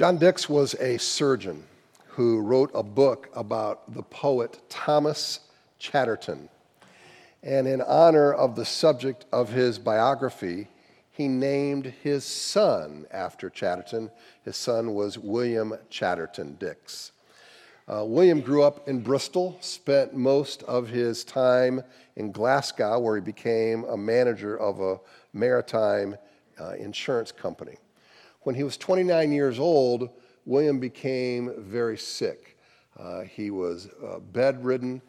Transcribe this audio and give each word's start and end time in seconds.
John 0.00 0.16
Dix 0.16 0.48
was 0.48 0.72
a 0.76 0.96
surgeon 0.96 1.62
who 2.06 2.40
wrote 2.40 2.70
a 2.72 2.82
book 2.82 3.28
about 3.34 3.92
the 3.92 4.02
poet 4.02 4.58
Thomas 4.70 5.40
Chatterton. 5.78 6.48
And 7.42 7.68
in 7.68 7.82
honor 7.82 8.32
of 8.32 8.56
the 8.56 8.64
subject 8.64 9.26
of 9.30 9.50
his 9.50 9.78
biography, 9.78 10.68
he 11.10 11.28
named 11.28 11.92
his 12.02 12.24
son 12.24 13.04
after 13.10 13.50
Chatterton. 13.50 14.10
His 14.42 14.56
son 14.56 14.94
was 14.94 15.18
William 15.18 15.74
Chatterton 15.90 16.56
Dix. 16.58 17.12
Uh, 17.86 18.02
William 18.06 18.40
grew 18.40 18.62
up 18.62 18.88
in 18.88 19.02
Bristol, 19.02 19.58
spent 19.60 20.14
most 20.14 20.62
of 20.62 20.88
his 20.88 21.24
time 21.24 21.82
in 22.16 22.32
Glasgow, 22.32 22.98
where 23.00 23.16
he 23.16 23.20
became 23.20 23.84
a 23.84 23.98
manager 23.98 24.58
of 24.58 24.80
a 24.80 24.98
maritime 25.34 26.16
uh, 26.58 26.70
insurance 26.70 27.32
company. 27.32 27.76
When 28.42 28.54
he 28.54 28.62
was 28.62 28.76
29 28.76 29.32
years 29.32 29.58
old, 29.58 30.10
William 30.46 30.80
became 30.80 31.52
very 31.58 31.98
sick. 31.98 32.58
Uh, 32.98 33.22
he 33.22 33.50
was 33.50 33.88
uh, 34.06 34.18
bedridden, 34.18 35.02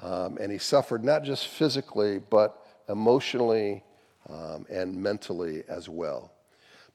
um, 0.00 0.38
and 0.40 0.50
he 0.50 0.58
suffered 0.58 1.04
not 1.04 1.22
just 1.22 1.48
physically, 1.48 2.18
but 2.30 2.64
emotionally 2.88 3.82
um, 4.28 4.66
and 4.70 4.94
mentally 4.94 5.62
as 5.68 5.88
well. 5.88 6.32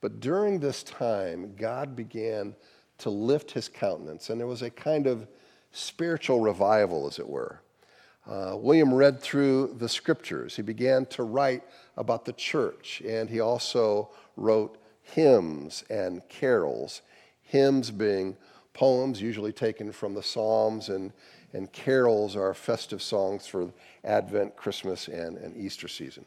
But 0.01 0.19
during 0.19 0.59
this 0.59 0.83
time, 0.83 1.55
God 1.55 1.95
began 1.95 2.55
to 2.99 3.09
lift 3.09 3.51
his 3.51 3.69
countenance, 3.69 4.29
and 4.29 4.39
there 4.39 4.47
was 4.47 4.61
a 4.61 4.69
kind 4.69 5.07
of 5.07 5.27
spiritual 5.71 6.39
revival, 6.39 7.07
as 7.07 7.19
it 7.19 7.27
were. 7.27 7.61
Uh, 8.29 8.55
William 8.57 8.93
read 8.93 9.21
through 9.21 9.75
the 9.79 9.89
scriptures. 9.89 10.55
He 10.55 10.61
began 10.61 11.05
to 11.07 11.23
write 11.23 11.63
about 11.97 12.25
the 12.25 12.33
church, 12.33 13.01
and 13.05 13.29
he 13.29 13.39
also 13.39 14.11
wrote 14.37 14.77
hymns 15.03 15.83
and 15.89 16.27
carols. 16.29 17.01
Hymns 17.43 17.91
being 17.91 18.35
poems, 18.73 19.21
usually 19.21 19.51
taken 19.51 19.91
from 19.91 20.13
the 20.13 20.23
Psalms, 20.23 20.89
and, 20.89 21.11
and 21.53 21.71
carols 21.71 22.35
are 22.35 22.53
festive 22.53 23.01
songs 23.01 23.45
for 23.45 23.69
Advent, 24.03 24.55
Christmas, 24.55 25.07
and, 25.07 25.37
and 25.37 25.55
Easter 25.55 25.87
season. 25.87 26.25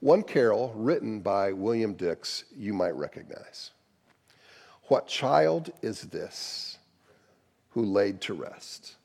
One 0.00 0.22
carol 0.22 0.72
written 0.74 1.20
by 1.20 1.52
William 1.52 1.94
Dix 1.94 2.44
you 2.56 2.72
might 2.72 2.94
recognize. 2.94 3.70
What 4.84 5.06
child 5.06 5.70
is 5.82 6.02
this 6.02 6.78
who 7.70 7.84
laid 7.84 8.20
to 8.22 8.34
rest 8.34 8.96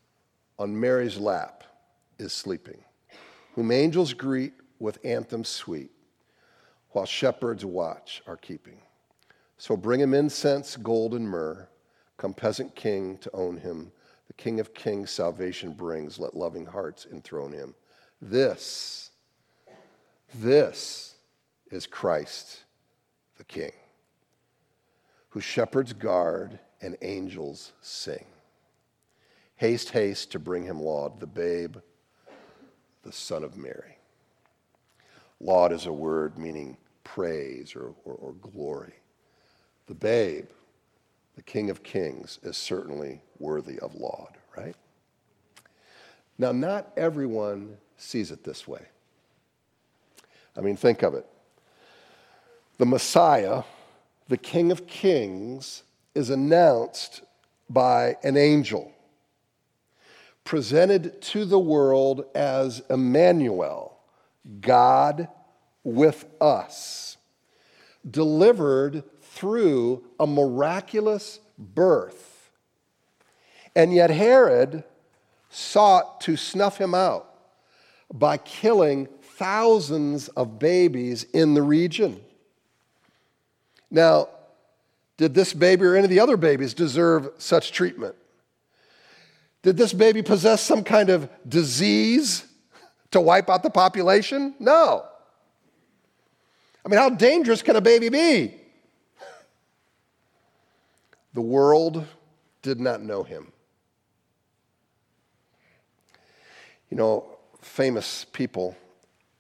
on 0.58 0.80
Mary's 0.80 1.17
lap 1.17 1.64
is 2.17 2.34
sleeping, 2.34 2.84
whom 3.53 3.72
angels 3.72 4.14
greet 4.14 4.53
with 4.80 4.97
anthems 5.06 5.50
sweet, 5.50 5.92
while 6.92 7.06
shepherds 7.06 7.64
watch 7.66 8.23
are 8.25 8.38
keeping? 8.38 8.80
So 9.58 9.78
bring 9.78 10.02
him 10.02 10.14
incense, 10.14 10.75
gold, 10.75 11.14
and 11.14 11.28
myrrh. 11.28 11.67
Come, 12.17 12.34
peasant 12.34 12.75
king, 12.75 13.17
to 13.20 13.31
own 13.34 13.58
him. 13.58 13.92
The 14.28 14.34
King 14.34 14.59
of 14.59 14.73
kings 14.73 15.12
salvation 15.12 15.73
brings. 15.73 16.20
Let 16.20 16.36
loving 16.36 16.66
hearts 16.66 17.08
enthrone 17.12 17.52
him. 17.52 17.75
This 18.22 19.12
this 20.34 21.16
is 21.72 21.88
Christ 21.88 22.64
the 23.38 23.44
King, 23.44 23.72
who 25.30 25.39
shepherds 25.39 25.94
guard 25.94 26.59
and 26.81 26.97
angels 27.02 27.73
sing. 27.81 28.25
Haste, 29.58 29.90
haste 29.92 30.31
to 30.31 30.40
bring 30.40 30.64
him 30.64 30.81
laud, 30.81 31.19
the 31.19 31.28
babe, 31.28 31.78
the 33.03 33.12
Son 33.12 33.44
of 33.44 33.56
Mary. 33.56 33.97
Laud 35.40 35.72
is 35.72 35.86
a 35.86 35.94
word 35.94 36.38
meaning 36.38 36.78
praise 37.03 37.75
or, 37.75 37.94
or, 38.03 38.14
or 38.16 38.34
glory. 38.34 38.94
The 39.88 39.95
babe, 39.95 40.47
the 41.36 41.44
King 41.44 41.69
of 41.69 41.83
Kings, 41.83 42.39
is 42.44 42.58
certainly 42.58 43.22
worthy 43.39 43.80
of 43.80 43.95
laud, 43.95 44.38
right? 44.58 44.75
Now, 46.38 46.52
not 46.52 46.91
everyone 46.97 47.78
sees 47.97 48.31
it 48.31 48.44
this 48.44 48.68
way. 48.68 48.81
I 50.57 50.62
mean, 50.62 50.75
think 50.75 51.03
of 51.03 51.13
it. 51.13 51.25
The 52.78 52.85
Messiah, 52.85 53.63
the 54.28 54.38
King 54.38 54.72
of 54.72 54.88
Kings, 54.88 55.84
is 56.13 56.29
announced 56.29 57.22
by 57.69 58.16
an 58.23 58.38
angel, 58.38 58.91
presented 60.44 61.22
to 61.22 61.46
the 61.46 61.59
world 61.59 62.25
as 62.35 62.81
Emmanuel, 62.90 63.97
God 64.62 65.28
with 65.84 66.25
us, 66.41 67.17
delivered 68.09 69.03
through 69.45 70.03
a 70.19 70.25
miraculous 70.25 71.39
birth. 71.56 72.50
And 73.75 73.94
yet, 73.94 74.09
Herod 74.09 74.83
sought 75.51 76.19
to 76.22 76.35
snuff 76.35 76.79
him 76.79 76.95
out 76.95 77.31
by 78.11 78.38
killing 78.38 79.07
thousands 79.22 80.29
of 80.29 80.57
babies 80.57 81.25
in 81.25 81.53
the 81.53 81.61
region. 81.61 82.19
Now, 83.91 84.29
did 85.16 85.35
this 85.35 85.53
baby 85.53 85.85
or 85.85 85.94
any 85.94 86.05
of 86.05 86.09
the 86.09 86.22
other 86.22 86.38
babies 86.38 86.73
deserve 86.73 87.29
such 87.38 87.72
treatment? 87.72 88.16
Did 89.61 89.78
this 89.78 89.94
baby 89.94 90.23
possess 90.23 90.59
some 90.59 90.84
kind 90.84 91.11
of 91.11 91.29
disease 91.47 92.47
to 93.11 93.22
wipe 93.22 93.47
out 93.47 93.61
the 93.61 93.69
population? 93.69 94.55
No. 94.57 95.05
I 96.84 96.89
mean, 96.89 96.97
how 96.97 97.09
dangerous 97.09 97.61
can 97.61 97.75
a 97.75 97.81
baby 97.81 98.09
be? 98.09 98.61
The 101.35 101.41
world 101.41 102.06
did 102.62 102.79
not 102.79 103.03
know 103.03 103.22
him. 103.22 103.51
You 106.90 106.96
know, 106.96 107.25
famous 107.59 108.25
people 108.31 108.78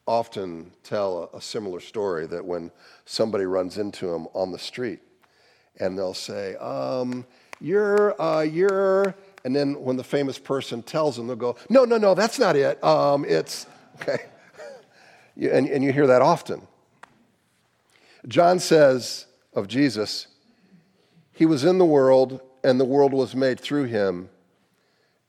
often 0.05 0.73
tell 0.83 1.29
a, 1.33 1.41
similar 1.41 1.79
story 1.79 2.27
that 2.27 2.43
when 2.43 2.69
somebody 3.05 3.45
runs 3.45 3.77
into 3.77 4.07
them 4.07 4.27
on 4.33 4.51
the 4.51 4.59
street 4.59 4.99
and 5.79 5.97
they'll 5.97 6.13
say, 6.13 6.57
um, 6.57 7.25
You're, 7.61 8.21
uh, 8.21 8.41
you're, 8.41 9.15
and 9.45 9.55
then 9.55 9.81
when 9.81 9.95
the 9.95 10.03
famous 10.03 10.37
person 10.37 10.83
tells 10.83 11.15
them, 11.15 11.27
they'll 11.27 11.37
go, 11.37 11.55
No, 11.69 11.85
no, 11.85 11.97
no, 11.97 12.13
that's 12.13 12.37
not 12.37 12.57
it. 12.57 12.83
Um, 12.83 13.23
it's, 13.23 13.67
okay. 14.01 14.25
and, 15.37 15.65
and 15.69 15.81
you 15.81 15.93
hear 15.93 16.07
that 16.07 16.21
often. 16.21 16.67
John 18.27 18.59
says 18.59 19.27
of 19.53 19.69
Jesus, 19.69 20.27
He 21.35 21.45
was 21.45 21.65
in 21.65 21.77
the 21.79 21.85
world, 21.85 22.39
and 22.63 22.79
the 22.79 22.85
world 22.85 23.11
was 23.11 23.35
made 23.35 23.59
through 23.59 23.83
him, 23.83 24.29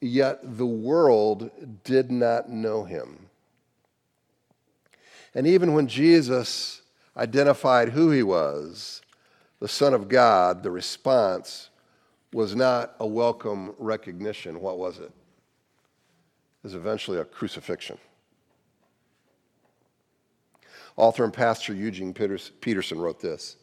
yet 0.00 0.38
the 0.56 0.64
world 0.64 1.50
did 1.82 2.12
not 2.12 2.48
know 2.48 2.84
him. 2.84 3.26
And 5.34 5.48
even 5.48 5.74
when 5.74 5.88
Jesus 5.88 6.82
identified 7.16 7.88
who 7.88 8.12
he 8.12 8.22
was, 8.22 9.02
the 9.58 9.66
Son 9.66 9.94
of 9.94 10.08
God, 10.08 10.62
the 10.62 10.70
response 10.70 11.70
was 12.32 12.54
not 12.54 12.94
a 13.00 13.06
welcome 13.06 13.74
recognition. 13.76 14.60
What 14.60 14.78
was 14.78 14.98
it? 14.98 15.10
It 15.10 15.12
was 16.62 16.74
eventually 16.74 17.18
a 17.18 17.24
crucifixion. 17.24 17.98
Author 20.96 21.24
and 21.24 21.32
pastor 21.32 21.74
Eugene 21.74 22.14
Peterson 22.14 23.00
wrote 23.00 23.18
this 23.18 23.56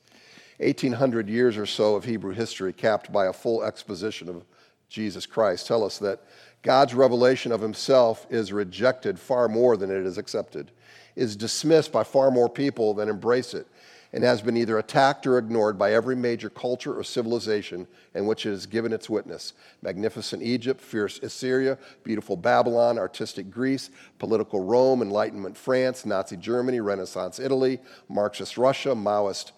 1800 0.64 1.30
years 1.30 1.58
or 1.58 1.66
so 1.66 1.96
of 1.96 2.06
Hebrew 2.06 2.34
history, 2.34 2.74
capped 2.74 3.12
by 3.12 3.28
a 3.28 3.34
full 3.34 3.64
exposition 3.64 4.30
of 4.30 4.46
Jesus 4.90 5.26
Christ, 5.26 5.68
tell 5.68 5.84
us 5.84 5.98
that 6.00 6.22
God's 6.62 6.94
revelation 6.94 7.52
of 7.52 7.62
himself 7.62 8.26
is 8.30 8.54
rejected 8.54 9.20
far 9.20 9.50
more 9.50 9.76
than 9.76 9.92
it 9.92 10.06
is 10.06 10.18
accepted 10.18 10.72
is 11.16 11.36
dismissed 11.36 11.92
by 11.92 12.04
far 12.04 12.32
more 12.32 12.50
people 12.50 12.94
than 12.94 13.10
embrace 13.10 13.54
it 13.54 13.68
and 14.12 14.24
has 14.24 14.42
been 14.42 14.56
either 14.56 14.78
attacked 14.78 15.26
or 15.26 15.40
ignored 15.40 15.78
by 15.78 15.92
every 15.92 16.16
major 16.16 16.50
culture 16.50 16.98
or 16.98 17.04
civilization 17.04 17.88
in 18.14 18.28
which 18.28 18.46
it 18.46 18.52
has 18.52 18.68
given 18.68 18.94
its 18.94 19.10
witness. 19.10 19.54
Magnificent 19.82 20.44
Egypt, 20.44 20.80
fierce 20.80 21.18
Assyria, 21.20 21.80
beautiful 22.04 22.38
Babylon, 22.38 23.00
artistic 23.00 23.50
Greece, 23.50 23.90
political 24.20 24.64
Rome, 24.64 25.02
Enlightenment 25.02 25.58
France, 25.58 26.06
Nazi 26.06 26.38
Germany, 26.38 26.80
Renaissance 26.80 27.40
Italy, 27.40 27.80
Marxist 28.08 28.56
Russia, 28.56 28.90
Maoist 28.90 29.52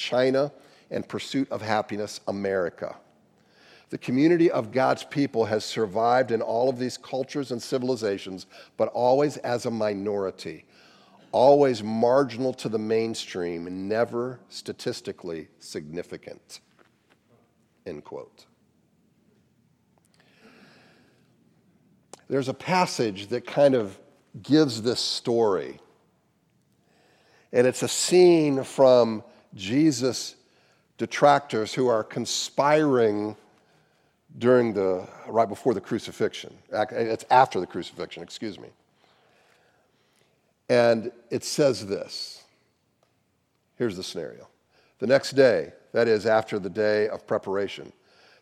China, 0.00 0.50
and 0.90 1.08
pursuit 1.08 1.50
of 1.50 1.62
happiness 1.62 2.20
America. 2.26 2.96
The 3.90 3.98
community 3.98 4.50
of 4.50 4.72
God's 4.72 5.04
people 5.04 5.44
has 5.44 5.64
survived 5.64 6.30
in 6.30 6.42
all 6.42 6.68
of 6.68 6.78
these 6.78 6.96
cultures 6.96 7.50
and 7.50 7.62
civilizations, 7.62 8.46
but 8.76 8.88
always 8.88 9.36
as 9.38 9.66
a 9.66 9.70
minority 9.70 10.64
always 11.32 11.82
marginal 11.82 12.52
to 12.54 12.68
the 12.68 12.78
mainstream, 12.78 13.88
never 13.88 14.40
statistically 14.48 15.48
significant. 15.58 16.60
End 17.86 18.04
quote. 18.04 18.46
There's 22.28 22.48
a 22.48 22.54
passage 22.54 23.28
that 23.28 23.46
kind 23.46 23.74
of 23.74 23.98
gives 24.42 24.82
this 24.82 25.00
story. 25.00 25.80
And 27.52 27.66
it's 27.66 27.82
a 27.82 27.88
scene 27.88 28.62
from 28.62 29.24
Jesus 29.54 30.36
detractors 31.00 31.72
who 31.72 31.88
are 31.88 32.04
conspiring 32.04 33.34
during 34.36 34.74
the 34.74 35.08
right 35.26 35.48
before 35.48 35.72
the 35.72 35.80
crucifixion. 35.80 36.54
It's 36.70 37.24
after 37.30 37.58
the 37.58 37.66
crucifixion, 37.66 38.22
excuse 38.22 38.58
me. 38.58 38.68
And 40.68 41.10
it 41.30 41.42
says 41.42 41.86
this. 41.86 42.44
Here's 43.76 43.96
the 43.96 44.02
scenario. 44.02 44.46
The 44.98 45.06
next 45.06 45.30
day, 45.30 45.72
that 45.92 46.06
is 46.06 46.26
after 46.26 46.58
the 46.58 46.68
day 46.68 47.08
of 47.08 47.26
preparation, 47.26 47.92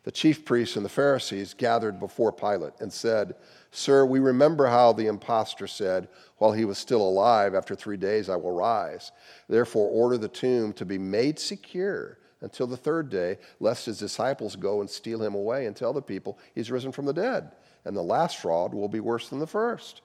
the 0.04 0.12
chief 0.12 0.44
priests 0.44 0.76
and 0.76 0.84
the 0.84 0.90
Pharisees 0.90 1.54
gathered 1.54 1.98
before 1.98 2.32
Pilate 2.32 2.74
and 2.80 2.92
said, 2.92 3.34
Sir, 3.70 4.06
we 4.06 4.20
remember 4.20 4.66
how 4.66 4.92
the 4.92 5.06
impostor 5.06 5.66
said, 5.66 6.08
While 6.38 6.52
he 6.52 6.64
was 6.64 6.78
still 6.78 7.02
alive, 7.02 7.54
after 7.54 7.74
three 7.74 7.96
days 7.96 8.28
I 8.28 8.36
will 8.36 8.52
rise. 8.52 9.12
Therefore, 9.48 9.88
order 9.88 10.16
the 10.16 10.28
tomb 10.28 10.72
to 10.74 10.84
be 10.84 10.98
made 10.98 11.38
secure 11.38 12.18
until 12.40 12.66
the 12.66 12.76
third 12.76 13.10
day, 13.10 13.38
lest 13.60 13.86
his 13.86 13.98
disciples 13.98 14.56
go 14.56 14.80
and 14.80 14.88
steal 14.88 15.22
him 15.22 15.34
away 15.34 15.66
and 15.66 15.74
tell 15.74 15.92
the 15.92 16.00
people 16.00 16.38
he's 16.54 16.70
risen 16.70 16.92
from 16.92 17.04
the 17.04 17.12
dead. 17.12 17.52
And 17.84 17.96
the 17.96 18.02
last 18.02 18.38
fraud 18.38 18.74
will 18.74 18.88
be 18.88 19.00
worse 19.00 19.28
than 19.28 19.40
the 19.40 19.46
first. 19.46 20.02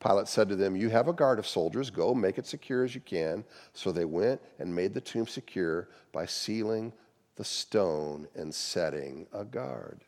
Pilate 0.00 0.28
said 0.28 0.48
to 0.48 0.56
them, 0.56 0.74
You 0.74 0.90
have 0.90 1.08
a 1.08 1.12
guard 1.12 1.38
of 1.38 1.46
soldiers. 1.46 1.88
Go, 1.88 2.14
make 2.14 2.36
it 2.36 2.46
secure 2.46 2.84
as 2.84 2.94
you 2.94 3.00
can. 3.00 3.44
So 3.72 3.92
they 3.92 4.04
went 4.04 4.40
and 4.58 4.74
made 4.74 4.94
the 4.94 5.00
tomb 5.00 5.26
secure 5.26 5.88
by 6.12 6.26
sealing 6.26 6.92
the 7.36 7.44
stone 7.44 8.28
and 8.34 8.54
setting 8.54 9.26
a 9.32 9.44
guard. 9.44 10.00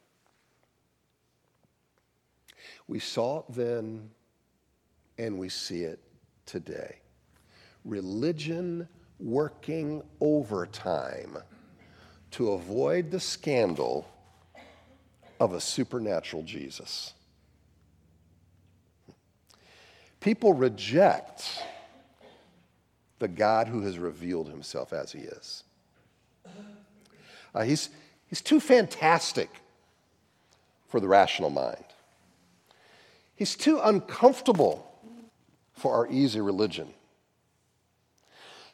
We 2.87 2.99
saw 2.99 3.41
it 3.41 3.45
then, 3.49 4.11
and 5.19 5.39
we 5.39 5.49
see 5.49 5.83
it 5.83 6.01
today. 6.47 6.97
Religion 7.85 8.89
working 9.19 10.03
overtime 10.21 11.39
to 12.33 12.53
avoid 12.53 13.11
the 13.11 13.21
scandal 13.21 14.07
of 15.41 15.53
a 15.53 15.61
supernatural 15.61 16.43
Jesus. 16.43 17.15
People 20.21 20.53
reject 20.53 21.63
the 23.19 23.29
God 23.29 23.69
who 23.69 23.83
has 23.83 23.99
revealed 23.99 24.49
himself 24.49 24.93
as 24.93 25.13
he 25.13 25.21
is. 25.21 25.65
Uh, 27.55 27.63
he's, 27.63 27.91
he's 28.27 28.41
too 28.41 28.61
fantastic 28.61 29.49
for 30.89 31.01
the 31.01 31.09
rational 31.09 31.51
mind. 31.51 31.85
He's 33.37 33.57
too 33.57 33.81
uncomfortable 33.83 34.91
for 35.73 35.95
our 35.95 36.09
easy 36.11 36.41
religion. 36.41 36.89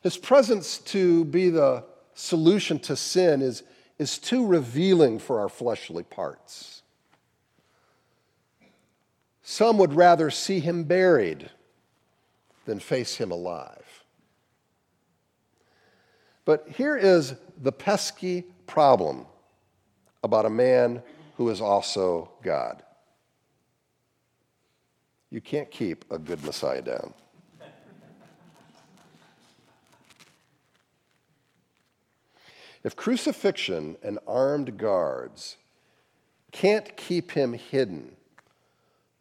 His 0.02 0.16
presence 0.16 0.78
to 0.78 1.24
be 1.26 1.50
the 1.50 1.84
solution 2.14 2.78
to 2.80 2.96
sin 2.96 3.42
is, 3.42 3.62
is 3.98 4.18
too 4.18 4.46
revealing 4.46 5.18
for 5.18 5.40
our 5.40 5.48
fleshly 5.48 6.02
parts. 6.02 6.82
Some 9.42 9.78
would 9.78 9.94
rather 9.94 10.30
see 10.30 10.60
him 10.60 10.84
buried 10.84 11.50
than 12.66 12.78
face 12.78 13.16
him 13.16 13.30
alive. 13.30 14.04
But 16.44 16.66
here 16.76 16.96
is 16.96 17.34
the 17.60 17.72
pesky 17.72 18.44
problem 18.70 19.26
about 20.22 20.46
a 20.46 20.50
man 20.50 21.02
who 21.36 21.48
is 21.50 21.60
also 21.60 22.30
God. 22.40 22.84
You 25.28 25.40
can't 25.40 25.68
keep 25.70 26.04
a 26.10 26.18
good 26.18 26.44
Messiah 26.44 26.80
down. 26.80 27.12
If 32.84 32.94
crucifixion 32.94 33.96
and 34.04 34.20
armed 34.26 34.78
guards 34.78 35.56
can't 36.52 36.96
keep 36.96 37.32
him 37.32 37.52
hidden, 37.52 38.12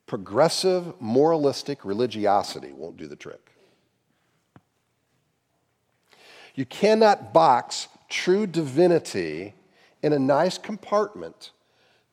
progressive 0.06 0.94
moralistic 1.02 1.84
religiosity 1.84 2.72
won't 2.72 2.98
do 2.98 3.08
the 3.08 3.16
trick. 3.16 3.52
You 6.54 6.66
cannot 6.66 7.34
box 7.34 7.88
true 8.10 8.48
divinity 8.48 9.54
in 10.02 10.14
a 10.14 10.20
nice 10.20 10.58
compartment 10.58 11.52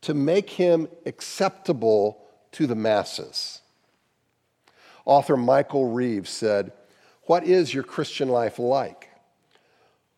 to 0.03 0.15
make 0.15 0.51
him 0.51 0.89
acceptable 1.05 2.19
to 2.53 2.67
the 2.67 2.75
masses. 2.75 3.61
Author 5.05 5.37
Michael 5.37 5.91
Reeves 5.93 6.31
said, 6.31 6.73
What 7.23 7.45
is 7.45 7.73
your 7.73 7.83
Christian 7.83 8.29
life 8.29 8.59
like? 8.59 9.09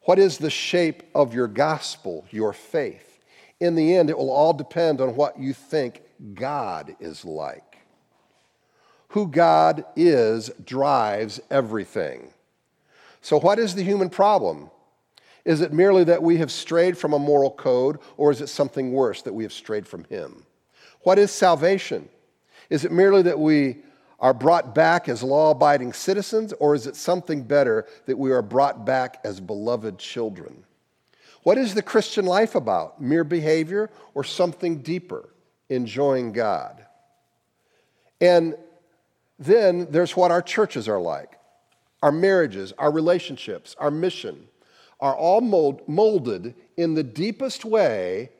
What 0.02 0.18
is 0.18 0.38
the 0.38 0.50
shape 0.50 1.02
of 1.14 1.34
your 1.34 1.48
gospel, 1.48 2.26
your 2.30 2.52
faith? 2.52 3.18
In 3.60 3.74
the 3.74 3.94
end, 3.94 4.08
it 4.08 4.16
will 4.16 4.30
all 4.30 4.52
depend 4.52 5.00
on 5.00 5.14
what 5.14 5.38
you 5.38 5.52
think 5.52 6.02
God 6.34 6.96
is 7.00 7.24
like. 7.24 7.78
Who 9.08 9.26
God 9.28 9.84
is 9.96 10.50
drives 10.64 11.40
everything. 11.50 12.32
So, 13.20 13.38
what 13.38 13.58
is 13.58 13.74
the 13.74 13.82
human 13.82 14.10
problem? 14.10 14.70
Is 15.48 15.62
it 15.62 15.72
merely 15.72 16.04
that 16.04 16.22
we 16.22 16.36
have 16.36 16.52
strayed 16.52 16.98
from 16.98 17.14
a 17.14 17.18
moral 17.18 17.50
code, 17.50 18.00
or 18.18 18.30
is 18.30 18.42
it 18.42 18.48
something 18.48 18.92
worse, 18.92 19.22
that 19.22 19.32
we 19.32 19.44
have 19.44 19.52
strayed 19.52 19.88
from 19.88 20.04
Him? 20.04 20.44
What 21.04 21.18
is 21.18 21.32
salvation? 21.32 22.10
Is 22.68 22.84
it 22.84 22.92
merely 22.92 23.22
that 23.22 23.38
we 23.38 23.78
are 24.20 24.34
brought 24.34 24.74
back 24.74 25.08
as 25.08 25.22
law 25.22 25.52
abiding 25.52 25.94
citizens, 25.94 26.52
or 26.60 26.74
is 26.74 26.86
it 26.86 26.96
something 26.96 27.42
better 27.42 27.86
that 28.04 28.18
we 28.18 28.30
are 28.30 28.42
brought 28.42 28.84
back 28.84 29.20
as 29.24 29.40
beloved 29.40 29.98
children? 29.98 30.64
What 31.44 31.56
is 31.56 31.72
the 31.72 31.80
Christian 31.80 32.26
life 32.26 32.54
about? 32.54 33.00
Mere 33.00 33.24
behavior 33.24 33.88
or 34.12 34.24
something 34.24 34.82
deeper, 34.82 35.30
enjoying 35.70 36.32
God? 36.32 36.84
And 38.20 38.54
then 39.38 39.86
there's 39.90 40.14
what 40.14 40.30
our 40.30 40.42
churches 40.42 40.90
are 40.90 41.00
like 41.00 41.38
our 42.02 42.12
marriages, 42.12 42.74
our 42.76 42.92
relationships, 42.92 43.74
our 43.78 43.90
mission 43.90 44.46
are 45.00 45.14
all 45.14 45.40
mold, 45.40 45.88
molded 45.88 46.54
in 46.76 46.94
the 46.94 47.02
deepest 47.02 47.64
way 47.64 48.30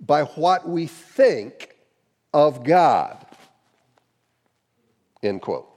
by 0.00 0.22
what 0.22 0.68
we 0.68 0.86
think 0.86 1.76
of 2.32 2.64
God. 2.64 3.24
End 5.22 5.42
quote. 5.42 5.68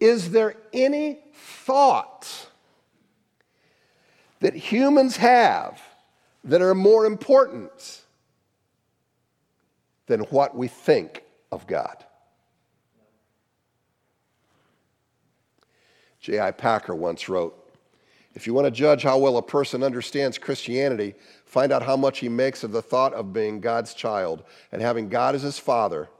Is 0.00 0.30
there 0.30 0.54
any 0.72 1.18
thought 1.34 2.48
that 4.40 4.54
humans 4.54 5.16
have 5.16 5.80
that 6.44 6.62
are 6.62 6.74
more 6.74 7.04
important 7.04 8.02
than 10.06 10.20
what 10.20 10.56
we 10.56 10.68
think 10.68 11.24
of 11.50 11.66
God? 11.66 12.04
J.I. 16.28 16.50
Packer 16.50 16.94
once 16.94 17.28
wrote 17.28 17.56
If 18.34 18.46
you 18.46 18.52
want 18.52 18.66
to 18.66 18.70
judge 18.70 19.02
how 19.02 19.18
well 19.18 19.38
a 19.38 19.42
person 19.42 19.82
understands 19.82 20.36
Christianity, 20.36 21.14
Find 21.48 21.72
out 21.72 21.82
how 21.82 21.96
much 21.96 22.18
he 22.18 22.28
makes 22.28 22.62
of 22.62 22.72
the 22.72 22.82
thought 22.82 23.14
of 23.14 23.32
being 23.32 23.60
God's 23.60 23.94
child 23.94 24.44
and 24.70 24.82
having 24.82 25.08
God 25.08 25.34
as 25.34 25.40
his 25.40 25.58
father. 25.58 26.10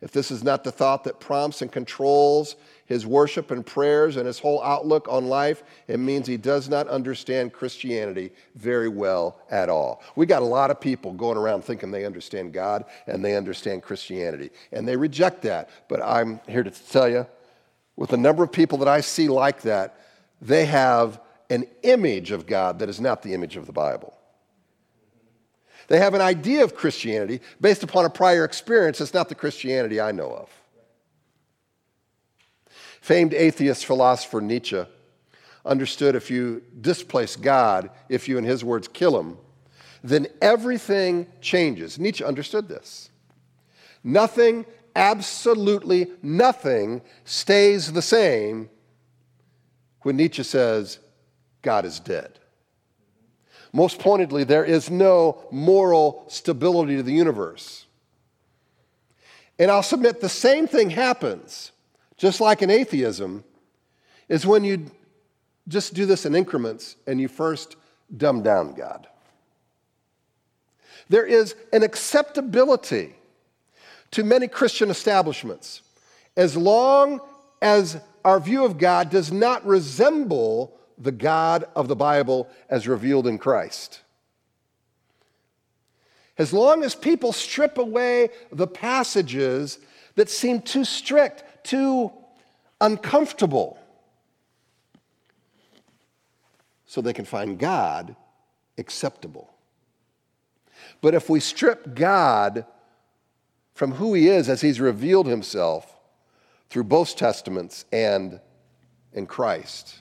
If 0.00 0.12
this 0.12 0.30
is 0.30 0.44
not 0.44 0.62
the 0.62 0.70
thought 0.70 1.02
that 1.02 1.18
prompts 1.18 1.62
and 1.62 1.72
controls 1.72 2.54
his 2.86 3.04
worship 3.04 3.50
and 3.50 3.66
prayers 3.66 4.16
and 4.16 4.26
his 4.26 4.38
whole 4.38 4.62
outlook 4.62 5.08
on 5.08 5.26
life, 5.26 5.64
it 5.88 5.98
means 5.98 6.28
he 6.28 6.36
does 6.36 6.68
not 6.68 6.86
understand 6.86 7.52
Christianity 7.52 8.30
very 8.54 8.88
well 8.88 9.40
at 9.50 9.68
all. 9.68 10.00
We 10.14 10.26
got 10.26 10.42
a 10.42 10.46
lot 10.46 10.70
of 10.70 10.80
people 10.80 11.12
going 11.12 11.36
around 11.36 11.64
thinking 11.64 11.90
they 11.90 12.04
understand 12.04 12.52
God 12.52 12.84
and 13.08 13.24
they 13.24 13.34
understand 13.34 13.82
Christianity, 13.82 14.50
and 14.70 14.86
they 14.86 14.96
reject 14.96 15.42
that. 15.42 15.70
But 15.88 16.02
I'm 16.02 16.40
here 16.46 16.62
to 16.62 16.70
tell 16.70 17.08
you, 17.08 17.26
with 17.96 18.10
the 18.10 18.16
number 18.16 18.42
of 18.42 18.52
people 18.52 18.78
that 18.78 18.88
I 18.88 19.00
see 19.00 19.28
like 19.28 19.62
that, 19.62 19.98
they 20.40 20.66
have 20.66 21.20
an 21.50 21.66
image 21.82 22.30
of 22.30 22.46
God 22.46 22.78
that 22.78 22.88
is 22.88 23.00
not 23.00 23.22
the 23.22 23.34
image 23.34 23.56
of 23.56 23.66
the 23.66 23.72
Bible. 23.72 24.16
They 25.88 25.98
have 25.98 26.14
an 26.14 26.20
idea 26.20 26.64
of 26.64 26.74
Christianity 26.74 27.40
based 27.60 27.82
upon 27.82 28.04
a 28.04 28.10
prior 28.10 28.44
experience 28.44 28.98
that's 28.98 29.12
not 29.12 29.28
the 29.28 29.34
Christianity 29.34 30.00
I 30.00 30.12
know 30.12 30.32
of. 30.32 30.48
Famed 33.00 33.34
atheist 33.34 33.84
philosopher 33.84 34.40
Nietzsche 34.40 34.84
understood 35.64 36.14
if 36.14 36.30
you 36.30 36.62
displace 36.80 37.36
God, 37.36 37.90
if 38.08 38.28
you, 38.28 38.38
in 38.38 38.44
his 38.44 38.64
words, 38.64 38.88
kill 38.88 39.18
him, 39.18 39.36
then 40.02 40.26
everything 40.40 41.26
changes. 41.40 41.98
Nietzsche 41.98 42.24
understood 42.24 42.68
this. 42.68 43.10
Nothing, 44.02 44.66
absolutely 44.94 46.10
nothing, 46.22 47.02
stays 47.24 47.92
the 47.92 48.02
same 48.02 48.68
when 50.02 50.16
Nietzsche 50.16 50.42
says 50.42 50.98
God 51.62 51.84
is 51.84 52.00
dead. 52.00 52.38
Most 53.72 53.98
pointedly, 53.98 54.44
there 54.44 54.64
is 54.64 54.90
no 54.90 55.46
moral 55.50 56.24
stability 56.28 56.96
to 56.96 57.02
the 57.02 57.12
universe. 57.12 57.86
And 59.58 59.70
I'll 59.70 59.82
submit 59.82 60.20
the 60.20 60.28
same 60.28 60.66
thing 60.66 60.90
happens, 60.90 61.72
just 62.16 62.40
like 62.40 62.62
in 62.62 62.70
atheism, 62.70 63.44
is 64.28 64.46
when 64.46 64.64
you 64.64 64.90
just 65.68 65.94
do 65.94 66.04
this 66.04 66.26
in 66.26 66.34
increments 66.34 66.96
and 67.06 67.20
you 67.20 67.28
first 67.28 67.76
dumb 68.14 68.42
down 68.42 68.74
God. 68.74 69.06
There 71.08 71.24
is 71.24 71.54
an 71.72 71.82
acceptability 71.82 73.14
to 74.12 74.22
many 74.22 74.46
Christian 74.48 74.90
establishments 74.90 75.82
as 76.36 76.56
long 76.56 77.20
as 77.60 78.00
our 78.24 78.40
view 78.40 78.64
of 78.64 78.78
God 78.78 79.10
does 79.10 79.32
not 79.32 79.66
resemble 79.66 80.78
the 80.98 81.12
God 81.12 81.64
of 81.74 81.88
the 81.88 81.96
Bible 81.96 82.48
as 82.68 82.86
revealed 82.86 83.26
in 83.26 83.38
Christ. 83.38 84.00
As 86.38 86.52
long 86.52 86.82
as 86.82 86.94
people 86.94 87.32
strip 87.32 87.78
away 87.78 88.30
the 88.50 88.66
passages 88.66 89.78
that 90.14 90.30
seem 90.30 90.60
too 90.60 90.84
strict, 90.84 91.44
too 91.64 92.12
uncomfortable, 92.80 93.78
so 96.86 97.00
they 97.00 97.12
can 97.12 97.24
find 97.24 97.58
God 97.58 98.14
acceptable. 98.76 99.50
But 101.00 101.14
if 101.14 101.30
we 101.30 101.40
strip 101.40 101.94
God 101.94 102.66
from 103.74 103.92
who 103.92 104.14
He 104.14 104.28
is 104.28 104.48
as 104.48 104.60
He's 104.60 104.80
revealed 104.80 105.26
Himself 105.26 105.98
through 106.70 106.84
both 106.84 107.16
Testaments 107.16 107.84
and 107.92 108.40
in 109.12 109.26
Christ, 109.26 109.96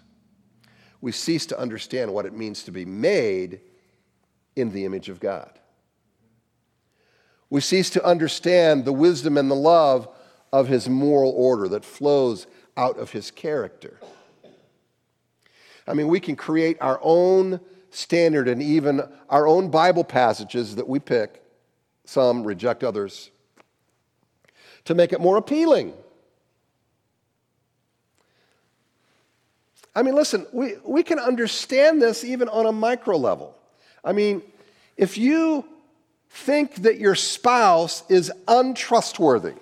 we 1.01 1.11
cease 1.11 1.45
to 1.47 1.59
understand 1.59 2.13
what 2.13 2.25
it 2.25 2.33
means 2.33 2.63
to 2.63 2.71
be 2.71 2.85
made 2.85 3.61
in 4.55 4.71
the 4.71 4.85
image 4.85 5.09
of 5.09 5.19
God. 5.19 5.59
We 7.49 7.59
cease 7.59 7.89
to 7.91 8.05
understand 8.05 8.85
the 8.85 8.93
wisdom 8.93 9.37
and 9.37 9.51
the 9.51 9.55
love 9.55 10.07
of 10.53 10.67
His 10.67 10.87
moral 10.87 11.31
order 11.31 11.67
that 11.69 11.83
flows 11.83 12.47
out 12.77 12.97
of 12.97 13.11
His 13.11 13.31
character. 13.31 13.99
I 15.87 15.93
mean, 15.93 16.07
we 16.07 16.19
can 16.19 16.35
create 16.35 16.77
our 16.79 16.99
own 17.01 17.59
standard 17.89 18.47
and 18.47 18.61
even 18.61 19.01
our 19.29 19.47
own 19.47 19.69
Bible 19.69 20.03
passages 20.03 20.75
that 20.75 20.87
we 20.87 20.99
pick, 20.99 21.43
some 22.05 22.43
reject 22.43 22.83
others, 22.83 23.30
to 24.85 24.95
make 24.95 25.13
it 25.13 25.21
more 25.21 25.37
appealing. 25.37 25.93
I 29.95 30.03
mean, 30.03 30.15
listen, 30.15 30.47
we, 30.53 30.75
we 30.85 31.03
can 31.03 31.19
understand 31.19 32.01
this 32.01 32.23
even 32.23 32.47
on 32.47 32.65
a 32.65 32.71
micro 32.71 33.17
level. 33.17 33.55
I 34.03 34.13
mean, 34.13 34.41
if 34.97 35.17
you 35.17 35.65
think 36.29 36.75
that 36.75 36.97
your 36.97 37.15
spouse 37.15 38.03
is 38.09 38.31
untrustworthy, 38.47 39.55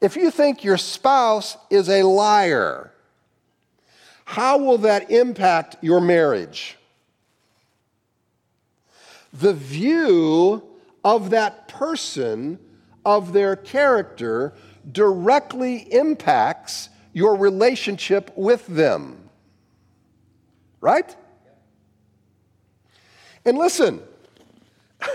if 0.00 0.14
you 0.14 0.30
think 0.30 0.62
your 0.62 0.76
spouse 0.76 1.56
is 1.70 1.88
a 1.88 2.04
liar, 2.04 2.92
how 4.24 4.58
will 4.58 4.78
that 4.78 5.10
impact 5.10 5.76
your 5.80 6.00
marriage? 6.00 6.76
The 9.32 9.52
view 9.52 10.62
of 11.04 11.30
that 11.30 11.66
person, 11.66 12.58
of 13.04 13.32
their 13.32 13.56
character, 13.56 14.52
directly 14.90 15.92
impacts 15.92 16.88
your 17.12 17.36
relationship 17.36 18.30
with 18.36 18.66
them. 18.66 19.28
Right? 20.80 21.14
And 23.44 23.58
listen, 23.58 24.02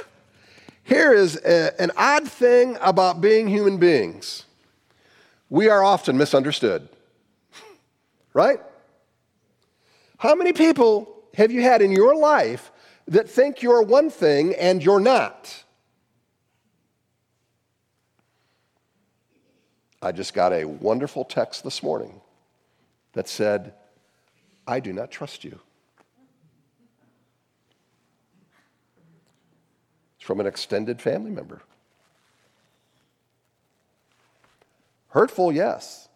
here 0.83 1.13
is 1.13 1.35
a, 1.37 1.79
an 1.81 1.91
odd 1.95 2.27
thing 2.27 2.77
about 2.81 3.21
being 3.21 3.47
human 3.47 3.77
beings 3.77 4.45
we 5.53 5.69
are 5.69 5.83
often 5.83 6.17
misunderstood. 6.17 6.89
Right? 8.33 8.59
How 10.17 10.33
many 10.33 10.53
people 10.53 11.23
have 11.35 11.51
you 11.51 11.61
had 11.61 11.83
in 11.83 11.91
your 11.91 12.15
life 12.15 12.71
that 13.07 13.29
think 13.29 13.61
you're 13.61 13.83
one 13.83 14.09
thing 14.09 14.55
and 14.55 14.83
you're 14.83 14.99
not? 14.99 15.63
I 20.03 20.11
just 20.11 20.33
got 20.33 20.51
a 20.51 20.65
wonderful 20.65 21.23
text 21.23 21.63
this 21.63 21.81
morning 21.81 22.19
that 23.13 23.29
said, 23.29 23.73
I 24.67 24.81
do 24.81 24.91
not 24.91 25.11
trust 25.11 25.45
you. 25.45 25.61
It's 30.17 30.25
from 30.25 30.41
an 30.41 30.45
extended 30.45 31.01
family 31.01 31.31
member. 31.31 31.61
Hurtful, 35.07 35.53
yes. 35.53 36.09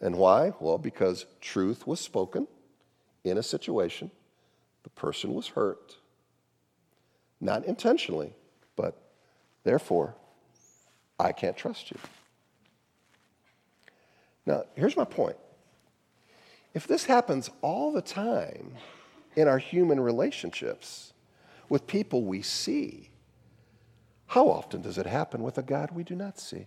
And 0.00 0.16
why? 0.16 0.52
Well, 0.58 0.78
because 0.78 1.24
truth 1.40 1.86
was 1.86 2.00
spoken 2.00 2.48
in 3.22 3.38
a 3.38 3.42
situation, 3.44 4.10
the 4.82 4.90
person 4.90 5.32
was 5.32 5.46
hurt, 5.46 5.94
not 7.40 7.64
intentionally, 7.66 8.32
but 8.74 9.00
therefore, 9.62 10.16
I 11.20 11.30
can't 11.30 11.56
trust 11.56 11.92
you. 11.92 11.98
Now, 14.48 14.64
here's 14.74 14.96
my 14.96 15.04
point. 15.04 15.36
If 16.72 16.86
this 16.86 17.04
happens 17.04 17.50
all 17.60 17.92
the 17.92 18.00
time 18.00 18.72
in 19.36 19.46
our 19.46 19.58
human 19.58 20.00
relationships 20.00 21.12
with 21.68 21.86
people 21.86 22.24
we 22.24 22.40
see, 22.40 23.10
how 24.24 24.48
often 24.48 24.80
does 24.80 24.96
it 24.96 25.04
happen 25.04 25.42
with 25.42 25.58
a 25.58 25.62
God 25.62 25.90
we 25.90 26.02
do 26.02 26.16
not 26.16 26.38
see? 26.38 26.66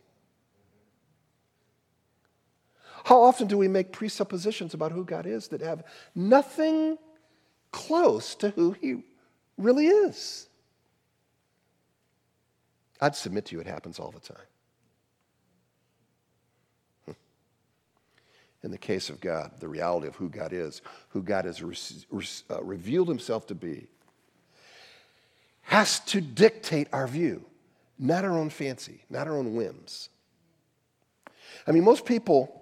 How 3.04 3.20
often 3.24 3.48
do 3.48 3.58
we 3.58 3.68
make 3.68 3.92
presuppositions 3.92 4.76
about 4.76 4.92
who 4.92 5.04
God 5.04 5.26
is 5.26 5.48
that 5.48 5.62
have 5.62 5.84
nothing 6.14 7.00
close 7.72 8.36
to 8.36 8.52
who 8.52 8.74
He 8.74 9.04
really 9.58 9.88
is? 9.88 10.48
I'd 13.00 13.16
submit 13.16 13.46
to 13.46 13.56
you 13.56 13.60
it 13.60 13.66
happens 13.66 13.98
all 13.98 14.12
the 14.12 14.20
time. 14.20 14.51
In 18.64 18.72
the 18.72 18.78
case 18.78 19.10
of 19.10 19.20
God, 19.20 19.52
the 19.60 19.68
reality 19.68 20.08
of 20.08 20.16
who 20.16 20.30
God 20.30 20.54
is, 20.54 20.82
who 21.10 21.24
God 21.24 21.46
has 21.46 21.64
re- 21.64 21.76
re- 22.12 22.26
uh, 22.50 22.64
revealed 22.64 23.08
Himself 23.08 23.48
to 23.48 23.56
be, 23.56 23.88
has 25.64 26.00
to 26.02 26.22
dictate 26.22 26.88
our 26.94 27.08
view, 27.08 27.46
not 27.98 28.24
our 28.24 28.38
own 28.38 28.50
fancy, 28.50 29.04
not 29.10 29.28
our 29.28 29.36
own 29.36 29.56
whims. 29.56 30.10
I 31.66 31.72
mean, 31.72 31.84
most 31.84 32.06
people 32.06 32.62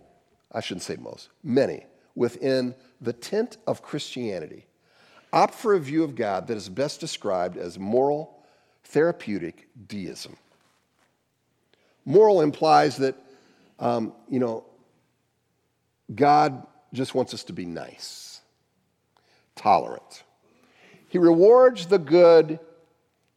I 0.52 0.62
shouldn't 0.62 0.84
say 0.84 0.96
most, 0.96 1.30
many, 1.44 1.86
within 2.16 2.76
the 3.02 3.14
tent 3.14 3.58
of 3.68 3.82
Christianity 3.82 4.66
opt 5.32 5.54
for 5.54 5.76
a 5.76 5.80
view 5.80 6.04
of 6.04 6.16
God 6.16 6.48
that 6.48 6.58
is 6.58 6.70
best 6.70 7.00
described 7.00 7.56
as 7.56 7.78
moral, 7.78 8.44
therapeutic 8.84 9.68
deism. 9.88 10.36
Moral 12.06 12.42
implies 12.42 12.98
that, 12.98 13.16
um, 13.80 14.14
you 14.28 14.40
know, 14.40 14.66
God 16.14 16.66
just 16.94 17.14
wants 17.14 17.34
us 17.34 17.44
to 17.46 17.54
be 17.54 17.66
nice, 17.66 18.42
tolerant. 19.56 20.24
He 21.08 21.18
rewards 21.18 21.88
the 21.88 22.00
good, 22.00 22.60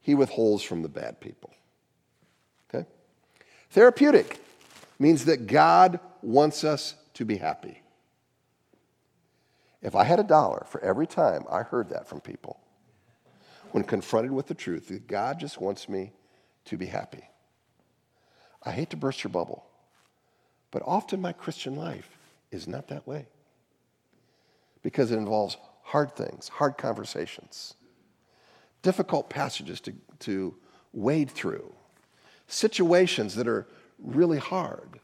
he 0.00 0.14
withholds 0.14 0.62
from 0.62 0.82
the 0.82 0.88
bad 0.88 1.20
people. 1.20 1.50
Okay? 2.72 2.86
Therapeutic 3.70 4.40
means 4.98 5.24
that 5.26 5.46
God 5.46 6.00
wants 6.22 6.64
us 6.64 6.94
to 7.14 7.24
be 7.24 7.36
happy. 7.36 7.82
If 9.82 9.96
I 9.96 10.04
had 10.04 10.20
a 10.20 10.24
dollar 10.24 10.64
for 10.68 10.80
every 10.82 11.06
time 11.06 11.44
I 11.50 11.62
heard 11.62 11.88
that 11.90 12.06
from 12.06 12.20
people, 12.20 12.60
when 13.72 13.84
confronted 13.84 14.30
with 14.30 14.46
the 14.46 14.54
truth 14.54 14.88
that 14.88 15.06
God 15.06 15.40
just 15.40 15.60
wants 15.60 15.88
me 15.88 16.12
to 16.66 16.76
be 16.76 16.86
happy, 16.86 17.24
I 18.62 18.70
hate 18.70 18.90
to 18.90 18.96
burst 18.96 19.24
your 19.24 19.32
bubble, 19.32 19.66
but 20.70 20.82
often 20.86 21.20
my 21.20 21.32
Christian 21.32 21.74
life 21.74 22.16
is 22.52 22.68
not 22.68 22.86
that 22.88 23.06
way 23.06 23.26
because 24.82 25.10
it 25.10 25.16
involves 25.16 25.56
hard 25.82 26.14
things, 26.14 26.48
hard 26.48 26.76
conversations, 26.78 27.74
difficult 28.82 29.28
passages 29.28 29.80
to, 29.80 29.92
to 30.20 30.54
wade 30.92 31.30
through, 31.30 31.72
situations 32.46 33.34
that 33.34 33.48
are 33.48 33.66
really 33.98 34.38
hard. 34.38 35.00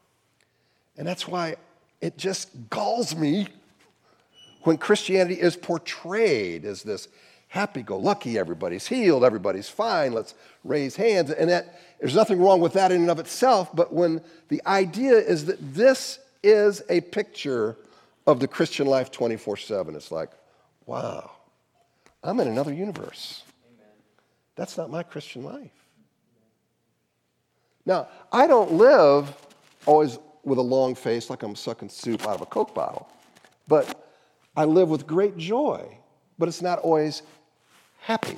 And 0.97 1.07
that's 1.07 1.27
why 1.27 1.55
it 2.01 2.17
just 2.17 2.49
galls 2.69 3.15
me 3.15 3.47
when 4.63 4.77
Christianity 4.77 5.39
is 5.39 5.55
portrayed 5.55 6.65
as 6.65 6.83
this 6.83 7.07
happy 7.47 7.81
go 7.81 7.97
lucky, 7.97 8.37
everybody's 8.37 8.87
healed, 8.87 9.23
everybody's 9.23 9.69
fine, 9.69 10.13
let's 10.13 10.35
raise 10.63 10.95
hands. 10.95 11.31
And 11.31 11.49
that 11.49 11.79
there's 11.99 12.15
nothing 12.15 12.39
wrong 12.39 12.59
with 12.59 12.73
that 12.73 12.91
in 12.91 13.01
and 13.01 13.09
of 13.09 13.19
itself, 13.19 13.75
but 13.75 13.93
when 13.93 14.21
the 14.49 14.61
idea 14.65 15.13
is 15.13 15.45
that 15.45 15.73
this 15.73 16.19
is 16.43 16.81
a 16.89 17.01
picture 17.01 17.77
of 18.27 18.39
the 18.39 18.47
Christian 18.47 18.87
life 18.87 19.11
24 19.11 19.57
7, 19.57 19.95
it's 19.95 20.11
like, 20.11 20.29
wow, 20.85 21.31
I'm 22.23 22.39
in 22.39 22.47
another 22.47 22.73
universe. 22.73 23.43
That's 24.55 24.77
not 24.77 24.89
my 24.89 25.03
Christian 25.03 25.43
life. 25.43 25.71
Now, 27.85 28.07
I 28.31 28.45
don't 28.45 28.73
live 28.73 29.33
always 29.85 30.19
with 30.43 30.57
a 30.57 30.63
long 30.63 30.95
face 30.95 31.29
like 31.29 31.43
I'm 31.43 31.55
sucking 31.55 31.89
soup 31.89 32.27
out 32.27 32.35
of 32.35 32.41
a 32.41 32.45
Coke 32.45 32.75
bottle. 32.75 33.09
But 33.67 34.07
I 34.55 34.65
live 34.65 34.89
with 34.89 35.07
great 35.07 35.37
joy, 35.37 35.97
but 36.37 36.47
it's 36.47 36.61
not 36.61 36.79
always 36.79 37.21
happy. 38.01 38.37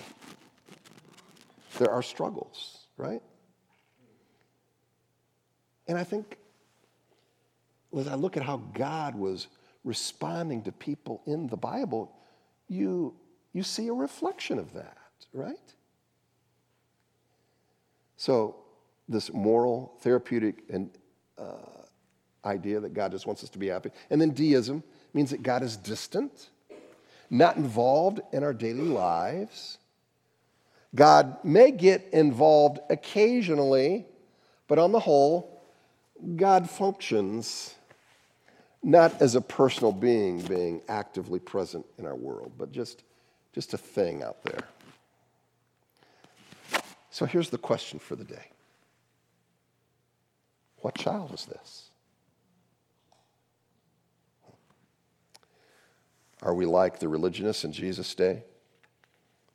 There 1.80 1.90
are 1.90 2.04
struggles, 2.04 2.78
right? 2.98 3.22
And 5.88 5.98
I 5.98 6.04
think 6.04 6.38
as 7.98 8.08
I 8.08 8.16
look 8.16 8.38
at 8.38 8.44
how 8.44 8.58
God 8.74 9.16
was 9.16 9.48
responding 9.84 10.62
to 10.64 10.72
people 10.72 11.22
in 11.26 11.48
the 11.48 11.58
Bible, 11.58 12.12
you, 12.68 13.14
you 13.54 13.64
see 13.64 13.88
a 13.88 13.94
reflection 13.94 14.60
of 14.60 14.74
that, 14.74 14.98
right? 15.34 15.58
So, 18.18 18.56
this 19.10 19.34
moral, 19.34 19.94
therapeutic, 20.02 20.64
and 20.70 20.90
uh, 21.38 21.56
idea 22.46 22.80
that 22.80 22.94
God 22.94 23.12
just 23.12 23.26
wants 23.26 23.44
us 23.44 23.50
to 23.50 23.60
be 23.60 23.68
happy. 23.68 23.92
And 24.10 24.22
then 24.22 24.32
deism 24.32 24.84
means 25.14 25.32
that 25.32 25.44
God 25.44 25.64
is 25.64 25.76
distant, 25.76 26.50
not 27.30 27.58
involved 27.58 28.22
in 28.32 28.44
our 28.44 28.54
daily 28.54 28.88
lives. 28.88 29.80
God 30.94 31.38
may 31.44 31.72
get 31.72 32.08
involved 32.14 32.80
occasionally, 32.90 34.06
but 34.68 34.80
on 34.80 34.92
the 34.92 35.00
whole, 35.00 35.62
God 36.36 36.70
functions 36.70 37.76
not 38.84 39.22
as 39.22 39.36
a 39.36 39.42
personal 39.42 39.92
being 39.92 40.42
being 40.42 40.82
actively 40.88 41.40
present 41.40 41.86
in 41.98 42.06
our 42.06 42.16
world, 42.16 42.54
but 42.58 42.72
just, 42.72 43.04
just 43.54 43.74
a 43.74 43.78
thing 43.78 44.24
out 44.24 44.44
there. 44.44 44.68
So 47.12 47.26
here's 47.26 47.50
the 47.50 47.58
question 47.58 48.00
for 48.00 48.16
the 48.16 48.24
day 48.24 48.48
What 50.78 50.96
child 50.96 51.34
is 51.34 51.46
this? 51.46 51.90
Are 56.42 56.56
we 56.56 56.66
like 56.66 56.98
the 56.98 57.08
religionists 57.08 57.66
in 57.66 57.72
Jesus' 57.72 58.16
day, 58.16 58.44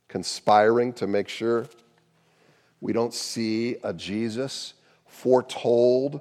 conspiring 0.06 0.92
to 0.94 1.08
make 1.08 1.28
sure 1.28 1.66
we 2.80 2.92
don't 2.92 3.12
see 3.12 3.76
a 3.82 3.92
Jesus 3.92 4.74
foretold 5.08 6.20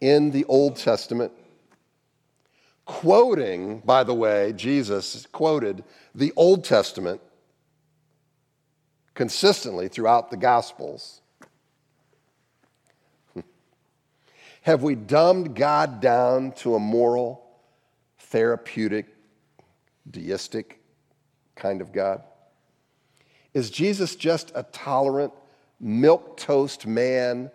in 0.00 0.30
the 0.30 0.44
Old 0.44 0.76
Testament? 0.76 1.32
Quoting, 2.88 3.80
by 3.80 4.02
the 4.02 4.14
way, 4.14 4.54
Jesus 4.54 5.26
quoted 5.26 5.84
the 6.14 6.32
Old 6.36 6.64
Testament 6.64 7.20
consistently 9.12 9.88
throughout 9.88 10.30
the 10.30 10.38
Gospels. 10.38 11.20
Have 14.62 14.82
we 14.82 14.94
dumbed 14.94 15.54
God 15.54 16.00
down 16.00 16.52
to 16.52 16.76
a 16.76 16.78
moral, 16.78 17.46
therapeutic, 18.20 19.14
deistic 20.10 20.80
kind 21.56 21.82
of 21.82 21.92
God? 21.92 22.22
Is 23.52 23.68
Jesus 23.68 24.16
just 24.16 24.50
a 24.54 24.62
tolerant, 24.62 25.34
milk 25.78 26.38
toast 26.38 26.86
man, 26.86 27.50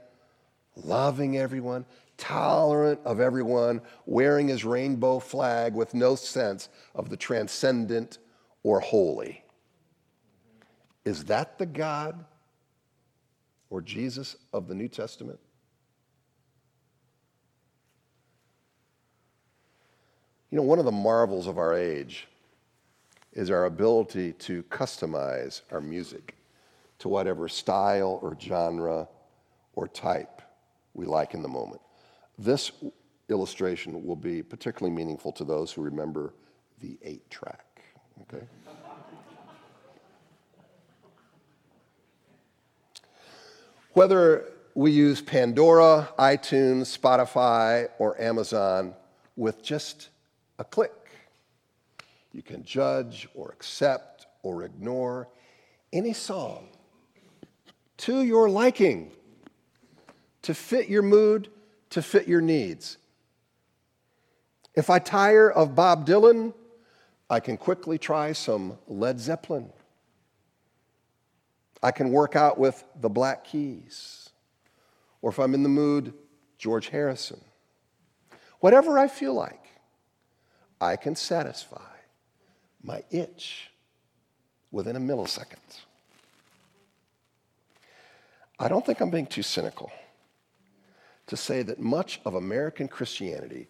loving 0.75 1.39
everyone, 1.39 1.85
tolerant 2.17 2.99
of 3.05 3.19
everyone, 3.19 3.81
wearing 4.05 4.47
his 4.47 4.65
rainbow 4.65 5.19
flag 5.19 5.73
with 5.73 5.93
no 5.93 6.15
sense 6.15 6.69
of 6.95 7.09
the 7.09 7.17
transcendent 7.17 8.19
or 8.63 8.79
holy? 8.79 9.43
Is 11.05 11.25
that 11.25 11.57
the 11.57 11.65
God 11.65 12.23
or 13.69 13.81
Jesus 13.81 14.35
of 14.53 14.67
the 14.67 14.75
New 14.75 14.87
Testament? 14.87 15.39
You 20.49 20.57
know, 20.57 20.63
one 20.63 20.77
of 20.77 20.85
the 20.85 20.91
marvels 20.91 21.47
of 21.47 21.57
our 21.57 21.73
age 21.73 22.27
is 23.33 23.49
our 23.49 23.65
ability 23.65 24.33
to 24.33 24.61
customize 24.63 25.61
our 25.71 25.81
music 25.81 26.35
to 26.99 27.09
whatever 27.09 27.47
style 27.47 28.19
or 28.21 28.37
genre 28.39 29.07
or 29.75 29.87
type 29.87 30.41
we 30.93 31.05
like 31.05 31.33
in 31.33 31.41
the 31.41 31.47
moment. 31.47 31.81
This 32.43 32.73
illustration 33.29 34.05
will 34.05 34.17
be 34.17 34.43
particularly 34.43 34.93
meaningful 34.93 35.31
to 35.31 35.45
those 35.45 35.71
who 35.71 35.81
remember 35.81 36.33
the 36.81 36.99
eight 37.01 37.29
track. 37.29 37.81
Okay? 38.23 38.45
Whether 43.93 44.51
we 44.75 44.91
use 44.91 45.21
Pandora, 45.21 46.09
iTunes, 46.19 46.97
Spotify, 46.97 47.87
or 47.97 48.19
Amazon 48.21 48.93
with 49.37 49.63
just 49.63 50.09
a 50.59 50.65
click, 50.65 50.91
you 52.33 52.41
can 52.41 52.65
judge 52.65 53.29
or 53.35 53.51
accept 53.51 54.25
or 54.41 54.63
ignore 54.63 55.29
any 55.93 56.11
song 56.11 56.67
to 57.97 58.23
your 58.23 58.49
liking, 58.49 59.13
to 60.41 60.53
fit 60.53 60.89
your 60.89 61.03
mood, 61.03 61.49
to 61.93 62.01
fit 62.01 62.27
your 62.27 62.41
needs. 62.41 62.97
If 64.75 64.89
I 64.89 64.97
tire 64.97 65.49
of 65.49 65.75
Bob 65.75 66.07
Dylan, 66.07 66.53
I 67.29 67.39
can 67.39 67.55
quickly 67.55 67.99
try 67.99 68.31
some 68.31 68.79
Led 68.87 69.19
Zeppelin. 69.19 69.71
I 71.83 71.91
can 71.91 72.11
work 72.11 72.35
out 72.35 72.57
with 72.57 72.83
the 72.99 73.09
Black 73.09 73.43
Keys. 73.43 74.29
Or 75.21 75.29
if 75.29 75.37
I'm 75.37 75.53
in 75.53 75.61
the 75.61 75.69
mood, 75.69 76.15
George 76.57 76.89
Harrison. 76.89 77.41
Whatever 78.59 78.97
I 78.97 79.07
feel 79.07 79.35
like, 79.35 79.63
I 80.81 80.95
can 80.95 81.15
satisfy 81.15 81.91
my 82.81 83.03
itch 83.11 83.69
within 84.71 84.95
a 84.95 84.99
millisecond. 84.99 85.81
I 88.57 88.67
don't 88.67 88.83
think 88.83 88.99
I'm 88.99 89.11
being 89.11 89.27
too 89.27 89.43
cynical 89.43 89.91
to 91.27 91.37
say 91.37 91.63
that 91.63 91.79
much 91.79 92.19
of 92.25 92.35
American 92.35 92.87
Christianity 92.87 93.67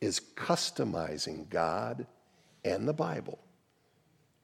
is 0.00 0.20
customizing 0.34 1.48
God 1.48 2.06
and 2.64 2.86
the 2.86 2.92
Bible 2.92 3.38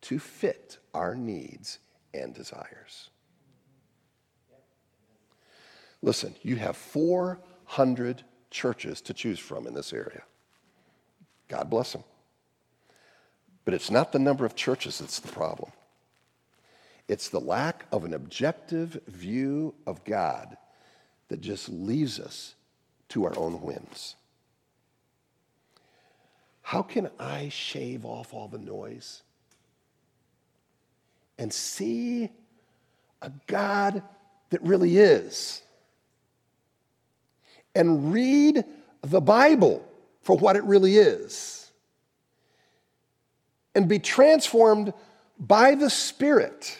to 0.02 0.18
fit 0.18 0.78
our 0.94 1.14
needs 1.14 1.78
and 2.14 2.34
desires. 2.34 3.10
Listen, 6.00 6.34
you 6.42 6.56
have 6.56 6.76
400 6.76 8.22
churches 8.50 9.00
to 9.02 9.14
choose 9.14 9.38
from 9.38 9.66
in 9.66 9.74
this 9.74 9.92
area. 9.92 10.22
God 11.48 11.68
bless 11.68 11.92
them. 11.92 12.04
But 13.64 13.74
it's 13.74 13.90
not 13.90 14.12
the 14.12 14.18
number 14.18 14.46
of 14.46 14.54
churches 14.54 14.98
that's 14.98 15.18
the 15.18 15.28
problem. 15.28 15.72
It's 17.08 17.28
the 17.28 17.40
lack 17.40 17.86
of 17.90 18.04
an 18.04 18.14
objective 18.14 19.00
view 19.08 19.74
of 19.86 20.04
God 20.04 20.56
that 21.28 21.40
just 21.40 21.68
leaves 21.68 22.18
us 22.18 22.54
to 23.10 23.24
our 23.24 23.38
own 23.38 23.60
whims. 23.62 24.16
How 26.62 26.82
can 26.82 27.10
I 27.18 27.48
shave 27.48 28.04
off 28.04 28.34
all 28.34 28.48
the 28.48 28.58
noise 28.58 29.22
and 31.38 31.52
see 31.52 32.28
a 33.22 33.32
God 33.46 34.02
that 34.50 34.62
really 34.62 34.98
is? 34.98 35.62
And 37.74 38.12
read 38.12 38.64
the 39.02 39.20
Bible 39.20 39.86
for 40.22 40.36
what 40.36 40.56
it 40.56 40.64
really 40.64 40.96
is 40.96 41.70
and 43.74 43.88
be 43.88 43.98
transformed 43.98 44.92
by 45.38 45.74
the 45.74 45.88
Spirit. 45.88 46.78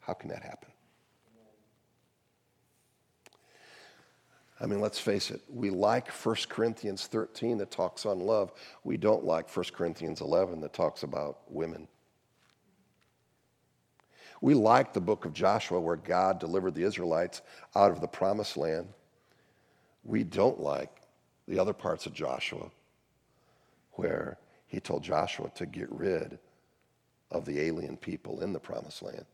How 0.00 0.12
can 0.12 0.28
that 0.28 0.42
happen? 0.42 0.71
I 4.62 4.66
mean, 4.66 4.80
let's 4.80 5.00
face 5.00 5.32
it, 5.32 5.40
we 5.52 5.70
like 5.70 6.08
1 6.08 6.36
Corinthians 6.48 7.08
13 7.08 7.58
that 7.58 7.72
talks 7.72 8.06
on 8.06 8.20
love. 8.20 8.52
We 8.84 8.96
don't 8.96 9.24
like 9.24 9.54
1 9.54 9.66
Corinthians 9.72 10.20
11 10.20 10.60
that 10.60 10.72
talks 10.72 11.02
about 11.02 11.40
women. 11.48 11.88
We 14.40 14.54
like 14.54 14.92
the 14.92 15.00
book 15.00 15.24
of 15.24 15.32
Joshua 15.32 15.80
where 15.80 15.96
God 15.96 16.38
delivered 16.38 16.76
the 16.76 16.84
Israelites 16.84 17.42
out 17.74 17.90
of 17.90 18.00
the 18.00 18.06
promised 18.06 18.56
land. 18.56 18.86
We 20.04 20.22
don't 20.22 20.60
like 20.60 20.90
the 21.48 21.58
other 21.58 21.72
parts 21.72 22.06
of 22.06 22.14
Joshua 22.14 22.70
where 23.92 24.38
he 24.68 24.78
told 24.78 25.02
Joshua 25.02 25.50
to 25.56 25.66
get 25.66 25.90
rid 25.90 26.38
of 27.32 27.44
the 27.46 27.60
alien 27.60 27.96
people 27.96 28.40
in 28.40 28.52
the 28.52 28.60
promised 28.60 29.02
land. 29.02 29.24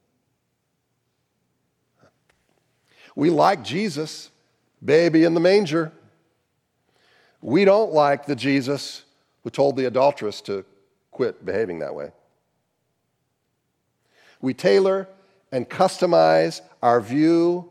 We 3.14 3.28
like 3.28 3.62
Jesus, 3.62 4.30
baby 4.84 5.24
in 5.24 5.34
the 5.34 5.40
manger. 5.40 5.92
We 7.40 7.64
don't 7.64 7.92
like 7.92 8.26
the 8.26 8.34
Jesus 8.34 9.04
who 9.44 9.50
told 9.50 9.76
the 9.76 9.86
adulteress 9.86 10.40
to 10.42 10.64
quit 11.10 11.44
behaving 11.44 11.78
that 11.80 11.94
way. 11.94 12.10
We 14.40 14.54
tailor 14.54 15.08
and 15.50 15.68
customize 15.68 16.60
our 16.82 17.00
view 17.00 17.70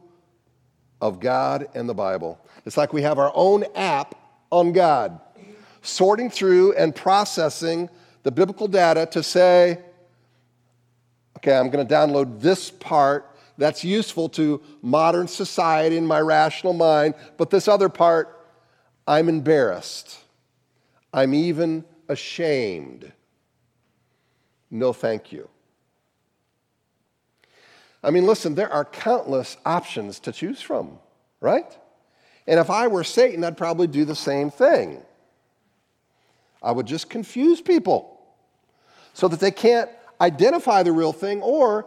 of 0.99 1.19
God 1.19 1.67
and 1.73 1.87
the 1.87 1.93
Bible. 1.93 2.39
It's 2.65 2.77
like 2.77 2.93
we 2.93 3.03
have 3.03 3.19
our 3.19 3.31
own 3.35 3.65
app 3.75 4.15
on 4.51 4.71
God. 4.71 5.19
sorting 5.81 6.29
through 6.29 6.73
and 6.73 6.93
processing 6.93 7.89
the 8.23 8.31
biblical 8.31 8.67
data 8.67 9.05
to 9.05 9.23
say, 9.23 9.79
okay, 11.37 11.55
I'm 11.55 11.69
going 11.69 11.87
to 11.87 11.93
download 11.93 12.41
this 12.41 12.69
part 12.69 13.36
that's 13.57 13.83
useful 13.83 14.29
to 14.29 14.61
modern 14.81 15.27
society 15.27 15.97
and 15.97 16.07
my 16.07 16.19
rational 16.19 16.73
mind, 16.73 17.15
but 17.37 17.49
this 17.49 17.67
other 17.67 17.89
part, 17.89 18.45
I'm 19.07 19.29
embarrassed. 19.29 20.19
I'm 21.13 21.33
even 21.33 21.85
ashamed. 22.07 23.11
No, 24.69 24.93
thank 24.93 25.31
you. 25.31 25.49
I 28.03 28.11
mean, 28.11 28.25
listen, 28.25 28.55
there 28.55 28.71
are 28.71 28.85
countless 28.85 29.57
options 29.65 30.19
to 30.21 30.31
choose 30.31 30.61
from, 30.61 30.99
right? 31.41 31.65
And 32.45 32.59
if 32.59 32.69
I 32.69 32.87
were 32.87 33.03
Satan, 33.03 33.43
I'd 33.43 33.57
probably 33.57 33.87
do 33.87 34.05
the 34.05 34.15
same 34.15 34.51
thing. 34.51 35.01
I 36.61 36.71
would 36.71 36.85
just 36.85 37.09
confuse 37.09 37.61
people 37.61 38.21
so 39.13 39.27
that 39.27 39.39
they 39.39 39.51
can't 39.51 39.89
identify 40.21 40.83
the 40.83 40.91
real 40.91 41.13
thing 41.13 41.41
or 41.41 41.85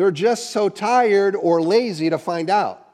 they're 0.00 0.10
just 0.10 0.48
so 0.48 0.70
tired 0.70 1.36
or 1.36 1.60
lazy 1.60 2.08
to 2.08 2.16
find 2.16 2.48
out 2.48 2.88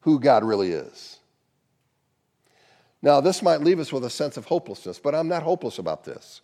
who 0.00 0.18
God 0.18 0.42
really 0.42 0.70
is. 0.70 1.18
Now, 3.02 3.20
this 3.20 3.42
might 3.42 3.60
leave 3.60 3.78
us 3.78 3.92
with 3.92 4.02
a 4.06 4.08
sense 4.08 4.38
of 4.38 4.46
hopelessness, 4.46 4.98
but 4.98 5.14
I'm 5.14 5.28
not 5.28 5.42
hopeless 5.42 5.78
about 5.78 6.02
this 6.02 6.40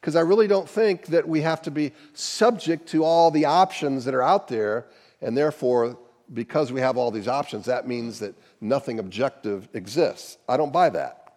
because 0.00 0.14
I 0.14 0.20
really 0.20 0.46
don't 0.46 0.68
think 0.68 1.06
that 1.06 1.26
we 1.26 1.40
have 1.40 1.62
to 1.62 1.72
be 1.72 1.94
subject 2.14 2.88
to 2.90 3.02
all 3.02 3.32
the 3.32 3.46
options 3.46 4.04
that 4.04 4.14
are 4.14 4.22
out 4.22 4.46
there, 4.46 4.86
and 5.20 5.36
therefore, 5.36 5.98
because 6.32 6.70
we 6.70 6.80
have 6.80 6.96
all 6.96 7.10
these 7.10 7.26
options, 7.26 7.66
that 7.66 7.88
means 7.88 8.20
that 8.20 8.36
nothing 8.60 9.00
objective 9.00 9.68
exists. 9.74 10.38
I 10.48 10.56
don't 10.56 10.72
buy 10.72 10.90
that. 10.90 11.32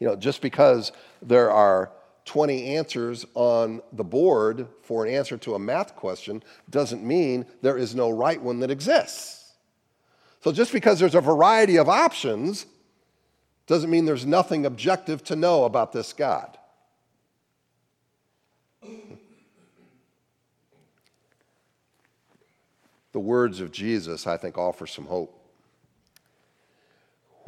You 0.00 0.06
know, 0.06 0.16
just 0.16 0.40
because 0.40 0.90
there 1.20 1.50
are 1.50 1.92
20 2.28 2.76
answers 2.76 3.24
on 3.34 3.80
the 3.94 4.04
board 4.04 4.68
for 4.82 5.06
an 5.06 5.14
answer 5.14 5.38
to 5.38 5.54
a 5.54 5.58
math 5.58 5.96
question 5.96 6.42
doesn't 6.68 7.02
mean 7.02 7.46
there 7.62 7.78
is 7.78 7.94
no 7.94 8.10
right 8.10 8.40
one 8.40 8.60
that 8.60 8.70
exists. 8.70 9.54
So 10.42 10.52
just 10.52 10.70
because 10.70 10.98
there's 10.98 11.14
a 11.14 11.22
variety 11.22 11.76
of 11.76 11.88
options 11.88 12.66
doesn't 13.66 13.88
mean 13.88 14.04
there's 14.04 14.26
nothing 14.26 14.66
objective 14.66 15.24
to 15.24 15.36
know 15.36 15.64
about 15.64 15.92
this 15.92 16.12
God. 16.12 16.58
The 23.12 23.20
words 23.20 23.60
of 23.60 23.72
Jesus, 23.72 24.26
I 24.26 24.36
think, 24.36 24.58
offer 24.58 24.86
some 24.86 25.06
hope 25.06 25.37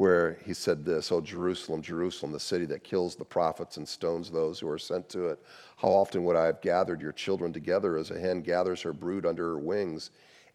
where 0.01 0.39
he 0.43 0.51
said 0.51 0.83
this, 0.83 1.11
Oh, 1.11 1.21
Jerusalem, 1.21 1.83
Jerusalem, 1.83 2.31
the 2.31 2.39
city 2.39 2.65
that 2.65 2.83
kills 2.83 3.15
the 3.15 3.23
prophets 3.23 3.77
and 3.77 3.87
stones 3.87 4.31
those 4.31 4.59
who 4.59 4.67
are 4.67 4.79
sent 4.79 5.07
to 5.09 5.27
it. 5.27 5.39
How 5.77 5.89
often 5.89 6.23
would 6.23 6.35
I 6.35 6.47
have 6.47 6.59
gathered 6.59 7.03
your 7.03 7.11
children 7.11 7.53
together 7.53 7.97
as 7.97 8.09
a 8.09 8.19
hen 8.19 8.41
gathers 8.41 8.81
her 8.81 8.93
brood 8.93 9.27
under 9.27 9.45
her 9.45 9.59
wings, 9.59 10.09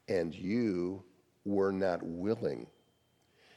and 0.09 0.35
you 0.35 1.05
were 1.45 1.71
not 1.71 2.03
willing? 2.03 2.67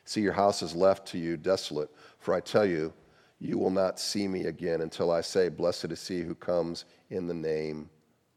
See, 0.06 0.21
your 0.21 0.34
house 0.34 0.62
is 0.62 0.75
left 0.75 1.08
to 1.08 1.17
you 1.17 1.38
desolate, 1.38 1.89
for 2.19 2.36
I 2.36 2.39
tell 2.39 2.67
you, 2.67 2.93
you 3.39 3.58
will 3.58 3.71
not 3.71 3.99
see 3.99 4.28
me 4.28 4.45
again 4.45 4.82
until 4.82 5.10
I 5.10 5.21
say, 5.21 5.49
Blessed 5.49 5.86
is 5.86 6.08
he 6.08 6.21
who 6.21 6.36
comes 6.36 6.86
in 7.10 7.25
the 7.25 7.34
name 7.34 7.89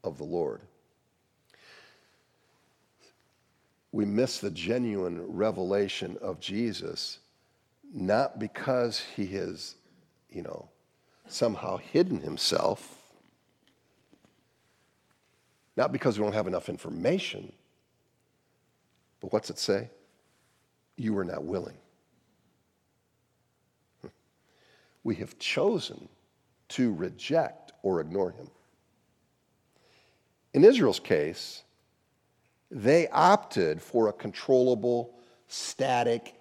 of 0.03 0.17
the 0.17 0.23
Lord. 0.23 0.61
We 3.91 4.05
miss 4.05 4.39
the 4.39 4.49
genuine 4.49 5.21
revelation 5.27 6.17
of 6.19 6.39
Jesus 6.39 7.19
not 7.93 8.39
because 8.39 8.99
he 9.15 9.27
has, 9.27 9.75
you 10.29 10.41
know, 10.41 10.67
somehow 11.27 11.77
hidden 11.77 12.19
himself, 12.19 12.99
not 15.77 15.91
because 15.91 16.17
we 16.17 16.23
don't 16.23 16.33
have 16.33 16.47
enough 16.47 16.69
information, 16.69 17.53
but 19.21 19.31
what's 19.31 19.49
it 19.49 19.59
say? 19.59 19.89
You 20.97 21.13
were 21.13 21.23
not 21.23 21.43
willing. 21.43 21.77
Hmm. 24.01 24.07
We 25.03 25.15
have 25.15 25.37
chosen 25.37 26.09
to 26.69 26.93
reject 26.93 27.73
or 27.83 28.01
ignore 28.01 28.31
him. 28.31 28.49
In 30.53 30.63
Israel's 30.63 30.99
case, 30.99 31.63
they 32.69 33.07
opted 33.09 33.81
for 33.81 34.07
a 34.07 34.13
controllable, 34.13 35.13
static, 35.47 36.33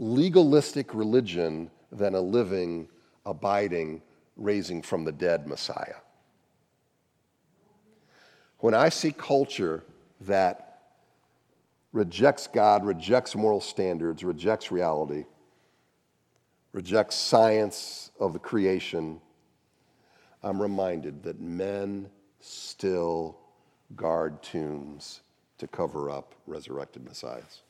legalistic 0.00 0.94
religion 0.94 1.70
than 1.92 2.14
a 2.14 2.20
living, 2.20 2.88
abiding, 3.26 4.00
raising 4.34 4.80
from 4.80 5.04
the 5.04 5.12
dead 5.12 5.46
Messiah. 5.46 5.96
When 8.60 8.72
I 8.72 8.88
see 8.88 9.12
culture 9.12 9.84
that 10.22 10.80
rejects 11.92 12.46
God, 12.46 12.84
rejects 12.84 13.36
moral 13.36 13.60
standards, 13.60 14.24
rejects 14.24 14.72
reality, 14.72 15.26
rejects 16.72 17.16
science 17.16 18.10
of 18.18 18.32
the 18.32 18.38
creation, 18.38 19.20
I'm 20.42 20.62
reminded 20.62 21.22
that 21.24 21.40
men 21.40 22.08
still 22.40 23.36
guard 23.96 24.42
tombs 24.42 25.20
to 25.58 25.66
cover 25.66 26.08
up 26.08 26.34
resurrected 26.46 27.04
messiahs. 27.04 27.60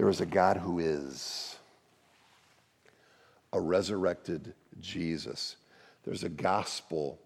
There 0.00 0.08
is 0.08 0.22
a 0.22 0.26
God 0.26 0.56
who 0.56 0.78
is 0.78 1.58
a 3.52 3.60
resurrected 3.60 4.54
Jesus. 4.80 5.56
There's 6.04 6.24
a 6.24 6.30
gospel 6.30 7.20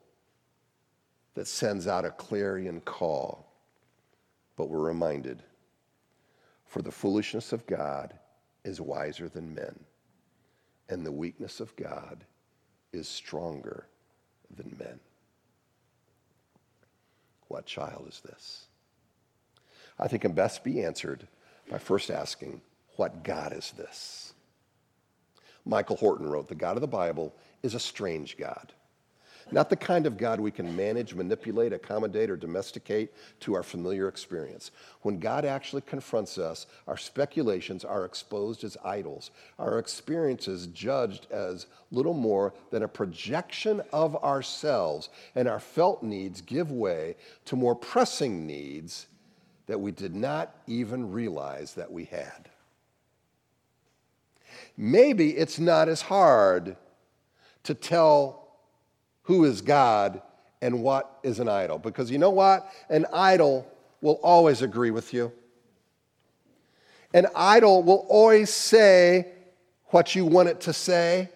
that 1.34 1.46
sends 1.46 1.86
out 1.86 2.04
a 2.04 2.10
clarion 2.10 2.80
call, 2.80 3.46
but 4.56 4.68
we're 4.68 4.80
reminded 4.80 5.40
for 6.66 6.82
the 6.82 6.90
foolishness 6.90 7.52
of 7.52 7.64
God 7.68 8.12
is 8.64 8.80
wiser 8.80 9.28
than 9.28 9.54
men, 9.54 9.78
and 10.88 11.06
the 11.06 11.12
weakness 11.12 11.60
of 11.60 11.76
God 11.76 12.24
is 12.92 13.06
stronger 13.06 13.86
than 14.56 14.76
men. 14.80 14.98
What 17.46 17.66
child 17.66 18.08
is 18.08 18.20
this? 18.22 18.66
I 19.96 20.08
think 20.08 20.22
can 20.22 20.32
best 20.32 20.64
be 20.64 20.82
answered 20.82 21.28
by 21.70 21.78
first 21.78 22.10
asking, 22.10 22.60
What 22.96 23.22
God 23.22 23.52
is 23.52 23.72
this? 23.76 24.34
Michael 25.64 25.96
Horton 25.96 26.28
wrote, 26.28 26.48
The 26.48 26.54
God 26.54 26.76
of 26.76 26.80
the 26.80 26.86
Bible 26.86 27.34
is 27.62 27.74
a 27.74 27.80
strange 27.80 28.36
God. 28.36 28.72
Not 29.50 29.68
the 29.68 29.76
kind 29.76 30.06
of 30.06 30.16
God 30.16 30.40
we 30.40 30.50
can 30.50 30.74
manage, 30.74 31.14
manipulate, 31.14 31.72
accommodate, 31.72 32.30
or 32.30 32.36
domesticate 32.36 33.12
to 33.40 33.54
our 33.54 33.62
familiar 33.62 34.08
experience. 34.08 34.70
When 35.02 35.18
God 35.18 35.44
actually 35.44 35.82
confronts 35.82 36.38
us, 36.38 36.66
our 36.86 36.96
speculations 36.96 37.84
are 37.84 38.04
exposed 38.04 38.64
as 38.64 38.76
idols, 38.82 39.30
our 39.58 39.78
experiences 39.78 40.66
judged 40.68 41.26
as 41.30 41.66
little 41.90 42.14
more 42.14 42.54
than 42.70 42.84
a 42.84 42.88
projection 42.88 43.82
of 43.92 44.16
ourselves, 44.24 45.10
and 45.34 45.46
our 45.46 45.60
felt 45.60 46.02
needs 46.02 46.40
give 46.40 46.70
way 46.70 47.16
to 47.44 47.56
more 47.56 47.74
pressing 47.74 48.46
needs 48.46 49.06
that 49.66 49.80
we 49.80 49.90
did 49.92 50.14
not 50.14 50.54
even 50.66 51.10
realize 51.10 51.74
that 51.74 51.90
we 51.90 52.04
had. 52.04 52.48
Maybe 54.76 55.30
it's 55.30 55.58
not 55.58 55.88
as 55.88 56.02
hard 56.02 56.76
to 57.64 57.74
tell 57.74 58.48
who 59.22 59.44
is 59.44 59.62
God 59.62 60.20
and 60.60 60.82
what 60.82 61.18
is 61.22 61.40
an 61.40 61.48
idol, 61.48 61.78
because 61.78 62.10
you 62.10 62.18
know 62.18 62.30
what? 62.30 62.70
An 62.88 63.06
idol 63.12 63.66
will 64.00 64.20
always 64.22 64.62
agree 64.62 64.90
with 64.90 65.14
you. 65.14 65.32
An 67.12 67.26
idol 67.34 67.82
will 67.82 68.06
always 68.08 68.50
say 68.50 69.28
what 69.86 70.14
you 70.14 70.24
want 70.24 70.48
it 70.48 70.60
to 70.62 70.72
say. 70.72 71.28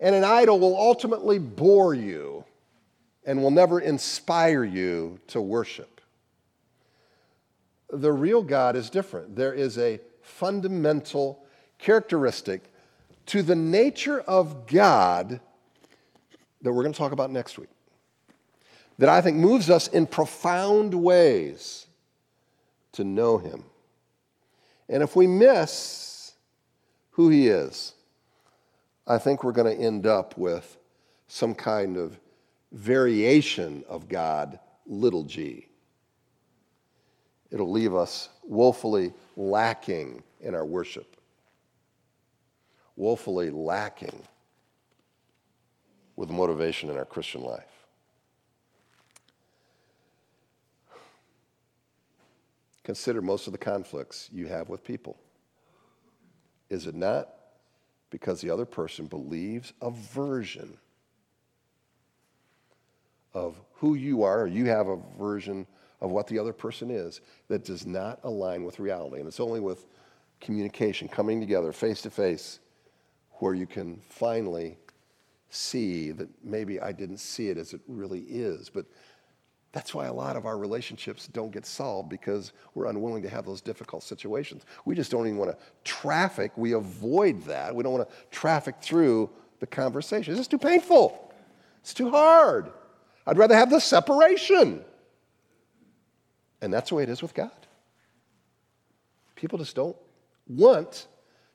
And 0.00 0.14
an 0.14 0.24
idol 0.24 0.58
will 0.58 0.76
ultimately 0.76 1.38
bore 1.38 1.94
you 1.94 2.44
and 3.24 3.42
will 3.42 3.52
never 3.52 3.80
inspire 3.80 4.64
you 4.64 5.20
to 5.28 5.40
worship 5.40 5.93
the 7.90 8.12
real 8.12 8.42
God 8.42 8.76
is 8.76 8.90
different. 8.90 9.36
There 9.36 9.52
is 9.52 9.78
a 9.78 10.00
fundamental 10.22 11.44
characteristic 11.78 12.72
to 13.26 13.42
the 13.42 13.54
nature 13.54 14.20
of 14.20 14.66
God 14.66 15.40
that 16.62 16.72
we're 16.72 16.82
going 16.82 16.92
to 16.92 16.98
talk 16.98 17.12
about 17.12 17.30
next 17.30 17.58
week 17.58 17.68
that 18.98 19.08
I 19.08 19.20
think 19.20 19.36
moves 19.36 19.70
us 19.70 19.88
in 19.88 20.06
profound 20.06 20.94
ways 20.94 21.86
to 22.92 23.04
know 23.04 23.38
Him. 23.38 23.64
And 24.88 25.02
if 25.02 25.16
we 25.16 25.26
miss 25.26 26.32
who 27.10 27.28
He 27.28 27.48
is, 27.48 27.94
I 29.06 29.18
think 29.18 29.42
we're 29.42 29.52
going 29.52 29.76
to 29.76 29.82
end 29.82 30.06
up 30.06 30.38
with 30.38 30.76
some 31.26 31.54
kind 31.54 31.96
of 31.96 32.18
variation 32.72 33.84
of 33.88 34.08
God, 34.08 34.58
little 34.86 35.24
g. 35.24 35.68
it'll 37.54 37.70
leave 37.70 37.94
us 37.94 38.30
woefully 38.42 39.12
lacking 39.36 40.24
in 40.40 40.56
our 40.56 40.66
worship, 40.66 41.16
woefully 42.96 43.48
lacking 43.48 44.20
with 46.16 46.30
motivation 46.30 46.90
in 46.90 46.96
our 46.96 47.04
Christian 47.04 47.42
life. 47.42 47.86
Consider 52.82 53.22
most 53.22 53.46
of 53.46 53.52
the 53.52 53.58
conflicts 53.58 54.28
you 54.32 54.48
have 54.48 54.68
with 54.68 54.82
people. 54.82 55.16
Is 56.68 56.88
it 56.88 56.96
not 56.96 57.28
because 58.10 58.40
the 58.40 58.50
other 58.50 58.66
person 58.66 59.06
believes 59.06 59.72
a 59.80 59.92
version 59.92 60.76
of 63.32 63.60
who 63.74 63.94
you 63.94 64.24
are, 64.24 64.42
or 64.42 64.46
you 64.48 64.66
have 64.66 64.88
a 64.88 64.98
version 65.16 65.68
of 66.04 66.10
what 66.10 66.26
the 66.26 66.38
other 66.38 66.52
person 66.52 66.90
is 66.90 67.22
that 67.48 67.64
does 67.64 67.86
not 67.86 68.20
align 68.24 68.62
with 68.62 68.78
reality? 68.78 69.18
And 69.18 69.26
it's 69.26 69.40
only 69.40 69.60
with 69.60 69.86
communication, 70.40 71.08
coming 71.08 71.40
together 71.40 71.72
face 71.72 72.02
to 72.02 72.10
face, 72.10 72.60
where 73.38 73.54
you 73.54 73.66
can 73.66 73.96
finally 74.10 74.76
see 75.48 76.12
that 76.12 76.28
maybe 76.44 76.78
I 76.78 76.92
didn't 76.92 77.18
see 77.18 77.48
it 77.48 77.56
as 77.56 77.72
it 77.72 77.80
really 77.88 78.20
is. 78.20 78.68
But 78.68 78.84
that's 79.72 79.94
why 79.94 80.06
a 80.06 80.12
lot 80.12 80.36
of 80.36 80.44
our 80.44 80.58
relationships 80.58 81.26
don't 81.26 81.50
get 81.50 81.64
solved 81.64 82.10
because 82.10 82.52
we're 82.74 82.86
unwilling 82.86 83.22
to 83.22 83.30
have 83.30 83.46
those 83.46 83.62
difficult 83.62 84.02
situations. 84.02 84.66
We 84.84 84.94
just 84.94 85.10
don't 85.10 85.26
even 85.26 85.38
want 85.38 85.52
to 85.52 85.58
traffic. 85.84 86.52
We 86.56 86.72
avoid 86.72 87.42
that. 87.44 87.74
We 87.74 87.82
don't 87.82 87.94
want 87.94 88.08
to 88.08 88.14
traffic 88.30 88.76
through 88.82 89.30
the 89.58 89.66
conversation. 89.66 90.34
It's 90.34 90.40
just 90.40 90.50
too 90.50 90.58
painful. 90.58 91.32
It's 91.80 91.94
too 91.94 92.10
hard. 92.10 92.70
I'd 93.26 93.38
rather 93.38 93.56
have 93.56 93.70
the 93.70 93.80
separation. 93.80 94.84
And 96.64 96.72
that's 96.72 96.88
the 96.88 96.94
way 96.94 97.02
it 97.02 97.10
is 97.10 97.20
with 97.20 97.34
God. 97.34 97.50
People 99.36 99.58
just 99.58 99.76
don't 99.76 99.96
want 100.46 101.08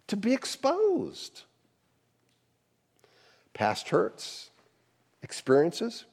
to 0.06 0.16
be 0.16 0.34
exposed. 0.34 1.46
Past 3.56 3.90
hurts, 3.90 4.52
experiences, 5.24 6.06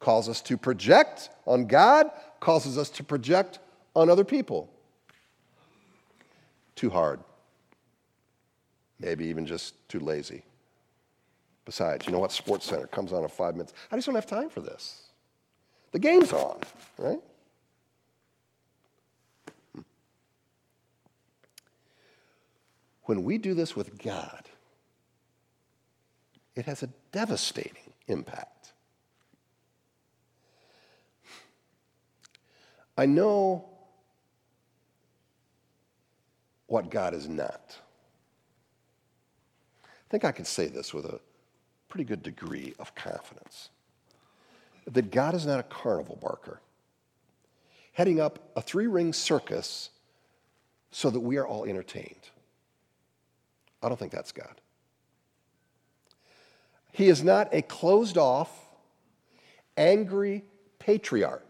calls 0.00 0.28
us 0.28 0.40
to 0.40 0.56
project 0.56 1.30
on 1.46 1.66
God, 1.66 2.10
causes 2.40 2.76
us 2.76 2.90
to 2.90 3.04
project 3.04 3.60
on 3.94 4.10
other 4.10 4.24
people. 4.24 4.68
Too 6.74 6.90
hard. 6.90 7.20
Maybe 8.98 9.26
even 9.26 9.46
just 9.46 9.88
too 9.88 10.00
lazy. 10.00 10.42
Besides, 11.64 12.06
you 12.06 12.12
know 12.12 12.18
what? 12.18 12.32
Sports 12.32 12.66
Center 12.66 12.88
comes 12.88 13.12
on 13.12 13.22
in 13.22 13.28
five 13.28 13.54
minutes. 13.54 13.72
I 13.92 13.94
just 13.94 14.06
don't 14.06 14.16
have 14.16 14.26
time 14.26 14.48
for 14.48 14.62
this. 14.62 15.10
The 15.92 16.00
game's 16.00 16.32
on, 16.32 16.58
right? 16.98 17.20
When 23.06 23.24
we 23.24 23.38
do 23.38 23.54
this 23.54 23.74
with 23.74 23.98
God, 24.02 24.42
it 26.54 26.66
has 26.66 26.82
a 26.82 26.88
devastating 27.12 27.92
impact. 28.08 28.72
I 32.98 33.06
know 33.06 33.66
what 36.66 36.90
God 36.90 37.14
is 37.14 37.28
not. 37.28 37.76
I 39.84 40.08
think 40.10 40.24
I 40.24 40.32
can 40.32 40.44
say 40.44 40.66
this 40.66 40.92
with 40.92 41.04
a 41.04 41.20
pretty 41.88 42.04
good 42.04 42.22
degree 42.22 42.74
of 42.78 42.94
confidence 42.94 43.70
that 44.86 45.10
God 45.10 45.34
is 45.34 45.46
not 45.46 45.58
a 45.58 45.64
carnival 45.64 46.16
barker 46.20 46.60
heading 47.92 48.20
up 48.20 48.50
a 48.56 48.62
three 48.62 48.86
ring 48.86 49.12
circus 49.12 49.90
so 50.90 51.10
that 51.10 51.20
we 51.20 51.36
are 51.38 51.46
all 51.46 51.64
entertained. 51.64 52.30
I 53.86 53.88
don't 53.88 53.98
think 53.98 54.12
that's 54.12 54.32
God. 54.32 54.60
He 56.92 57.08
is 57.08 57.22
not 57.22 57.48
a 57.54 57.62
closed 57.62 58.18
off, 58.18 58.50
angry 59.76 60.44
patriarch 60.78 61.46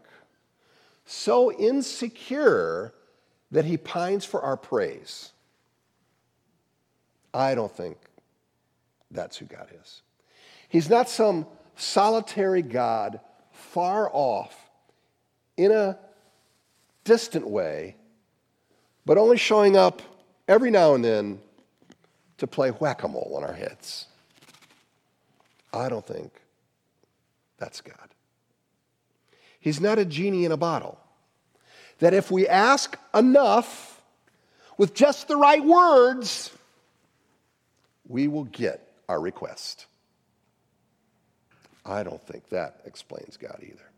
so 1.07 1.51
insecure 1.53 2.93
that 3.49 3.63
he 3.63 3.77
pines 3.77 4.25
for 4.25 4.41
our 4.41 4.57
praise. 4.57 5.31
I 7.33 7.55
don't 7.55 7.71
think 7.71 7.97
that's 9.09 9.37
who 9.37 9.45
God 9.45 9.69
is. 9.81 10.01
He's 10.67 10.89
not 10.89 11.09
some 11.09 11.47
solitary 11.77 12.61
God 12.61 13.21
far 13.51 14.09
off 14.11 14.69
in 15.55 15.71
a 15.71 15.97
distant 17.05 17.47
way, 17.47 17.95
but 19.05 19.17
only 19.17 19.37
showing 19.37 19.77
up 19.77 20.01
every 20.49 20.69
now 20.69 20.93
and 20.93 21.05
then 21.05 21.39
to 22.37 22.47
play 22.47 22.69
whack 22.69 23.03
a 23.03 23.07
mole 23.07 23.33
on 23.35 23.43
our 23.43 23.53
heads. 23.53 24.07
I 25.73 25.89
don't 25.89 26.05
think 26.05 26.31
that's 27.57 27.81
God. 27.81 27.95
He's 29.59 29.81
not 29.81 29.99
a 29.99 30.05
genie 30.05 30.45
in 30.45 30.51
a 30.51 30.57
bottle. 30.57 30.99
That 31.99 32.13
if 32.13 32.29
we 32.29 32.47
ask 32.47 32.97
enough 33.13 34.01
with 34.77 34.93
just 34.93 35.27
the 35.27 35.35
right 35.35 35.63
words, 35.63 36.51
we 38.07 38.27
will 38.27 38.45
get 38.45 38.87
our 39.09 39.19
request. 39.19 39.87
I 41.85 42.03
don't 42.03 42.21
think 42.21 42.49
that 42.49 42.81
explains 42.85 43.37
God 43.37 43.59
either. 43.61 43.89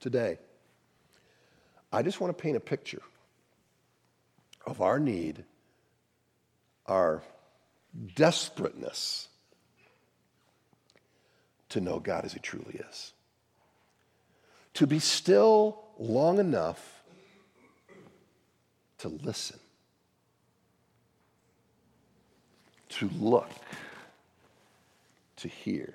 Today, 0.00 0.38
I 1.92 2.02
just 2.02 2.20
want 2.20 2.36
to 2.36 2.42
paint 2.42 2.56
a 2.56 2.60
picture 2.60 3.02
of 4.66 4.80
our 4.80 4.98
need, 4.98 5.44
our 6.86 7.22
desperateness 8.14 9.28
to 11.70 11.80
know 11.80 11.98
God 11.98 12.24
as 12.24 12.32
He 12.34 12.40
truly 12.40 12.80
is. 12.90 13.12
To 14.74 14.86
be 14.86 14.98
still 14.98 15.82
long 15.98 16.38
enough 16.38 17.02
to 18.98 19.08
listen, 19.08 19.58
to 22.90 23.08
look, 23.18 23.50
to 25.36 25.48
hear, 25.48 25.94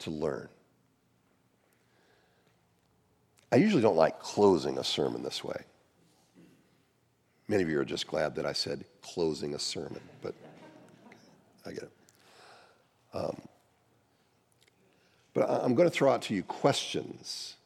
to 0.00 0.10
learn. 0.10 0.48
I 3.52 3.56
usually 3.56 3.82
don't 3.82 3.96
like 3.96 4.20
closing 4.20 4.78
a 4.78 4.84
sermon 4.84 5.22
this 5.22 5.42
way. 5.42 5.64
Many 7.48 7.64
of 7.64 7.68
you 7.68 7.80
are 7.80 7.84
just 7.84 8.06
glad 8.06 8.36
that 8.36 8.46
I 8.46 8.52
said 8.52 8.84
closing 9.02 9.54
a 9.54 9.58
sermon, 9.58 10.00
but 10.22 10.34
I 11.66 11.72
get 11.72 11.82
it. 11.82 11.92
Um, 13.12 13.40
but 15.34 15.50
I'm 15.50 15.74
going 15.74 15.88
to 15.88 15.94
throw 15.94 16.12
out 16.12 16.22
to 16.22 16.34
you 16.34 16.42
questions 16.44 17.56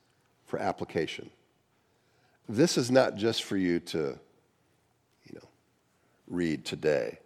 for 0.47 0.59
application. 0.59 1.29
This 2.49 2.79
is 2.79 2.91
not 2.91 3.17
just 3.17 3.45
for 3.45 3.57
you 3.57 3.81
to, 3.81 3.99
you 3.99 5.35
know, 5.35 5.49
read 6.29 6.65
today. 6.65 7.19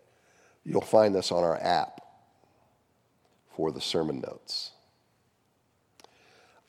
You'll 0.64 0.80
find 0.80 1.14
this 1.14 1.30
on 1.32 1.44
our 1.44 1.56
app 1.60 2.00
for 3.54 3.70
the 3.70 3.80
sermon 3.80 4.20
notes. 4.20 4.72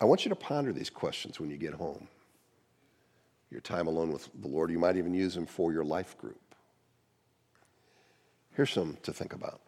I 0.01 0.05
want 0.05 0.25
you 0.25 0.29
to 0.29 0.35
ponder 0.35 0.71
these 0.71 0.89
questions 0.89 1.39
when 1.39 1.49
you 1.49 1.57
get 1.57 1.73
home. 1.73 2.07
Your 3.51 3.61
time 3.61 3.87
alone 3.87 4.11
with 4.11 4.29
the 4.39 4.47
Lord, 4.47 4.71
you 4.71 4.79
might 4.79 4.95
even 4.95 5.13
use 5.13 5.33
them 5.35 5.45
for 5.45 5.73
your 5.73 5.83
life 5.83 6.17
group. 6.17 6.39
Here's 8.55 8.71
some 8.71 8.97
to 9.03 9.11
think 9.11 9.33
about. 9.33 9.61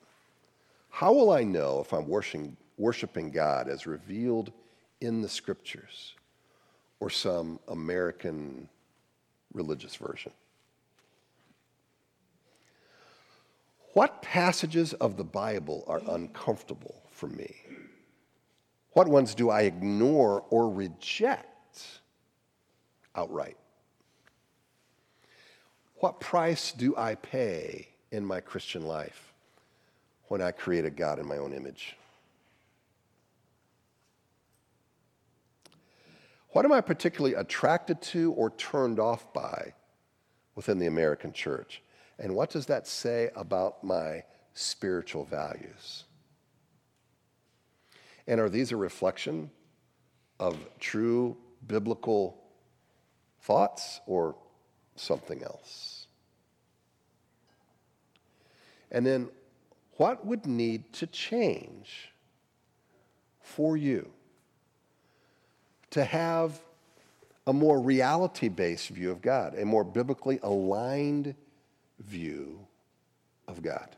How 0.90 1.14
will 1.14 1.32
I 1.32 1.44
know 1.44 1.80
if 1.80 1.94
I'm 1.94 2.08
worshiping, 2.08 2.58
worshiping 2.78 3.32
God 3.32 3.70
as 3.70 3.88
revealed 3.88 4.52
in 5.00 5.22
the 5.22 5.30
scriptures 5.30 6.14
or 7.00 7.10
some 7.10 7.60
American 7.68 8.70
religious 9.54 9.96
version? 9.96 10.32
What 13.94 14.22
passages 14.22 14.94
of 14.94 15.18
the 15.18 15.24
Bible 15.24 15.84
are 15.88 16.02
uncomfortable 16.08 17.02
for 17.12 17.28
me? 17.28 17.56
What 18.94 19.08
ones 19.08 19.36
do 19.36 19.50
I 19.50 19.62
ignore 19.62 20.46
or 20.50 20.70
reject 20.70 22.02
outright? 23.16 23.58
What 25.96 26.20
price 26.20 26.72
do 26.72 26.96
I 26.98 27.16
pay 27.16 27.88
in 28.12 28.26
my 28.26 28.42
Christian 28.42 28.86
life 28.86 29.34
when 30.28 30.42
I 30.42 30.52
create 30.52 30.86
a 30.86 30.90
God 30.90 31.20
in 31.20 31.28
my 31.28 31.38
own 31.38 31.54
image? 31.54 31.96
What 36.50 36.66
am 36.66 36.74
I 36.74 36.82
particularly 36.82 37.36
attracted 37.36 38.02
to 38.02 38.34
or 38.34 38.50
turned 38.52 39.00
off 39.00 39.32
by 39.32 39.74
within 40.56 40.80
the 40.80 40.88
American 40.88 41.32
church? 41.32 41.82
And 42.20 42.36
what 42.36 42.50
does 42.50 42.66
that 42.66 42.88
say 42.88 43.30
about 43.36 43.84
my 43.84 44.24
spiritual 44.54 45.24
values? 45.24 46.04
And 48.32 48.40
are 48.40 48.48
these 48.48 48.72
a 48.72 48.78
reflection 48.78 49.52
of 50.40 50.58
true 50.80 51.36
biblical 51.68 52.42
thoughts 53.42 54.00
or 54.08 54.38
something 54.96 55.44
else? 55.44 56.08
And 58.90 59.06
then, 59.06 59.28
what 59.98 60.26
would 60.26 60.46
need 60.46 60.94
to 60.94 61.08
change 61.08 62.14
for 63.42 63.76
you 63.76 64.10
to 65.90 66.06
have 66.06 66.58
a 67.46 67.52
more 67.52 67.82
reality 67.82 68.48
based 68.48 68.88
view 68.88 69.12
of 69.12 69.22
God, 69.22 69.60
a 69.60 69.66
more 69.66 69.84
biblically 69.84 70.40
aligned 70.42 71.36
view 72.00 72.66
of 73.46 73.62
God? 73.62 73.90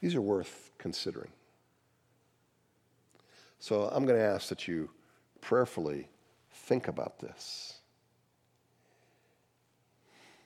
These 0.00 0.14
are 0.14 0.22
worth 0.22 0.70
considering. 0.78 1.28
So 3.62 3.88
I'm 3.92 4.04
going 4.04 4.18
to 4.18 4.24
ask 4.24 4.48
that 4.48 4.66
you 4.66 4.90
prayerfully 5.40 6.08
think 6.50 6.88
about 6.88 7.20
this. 7.20 7.71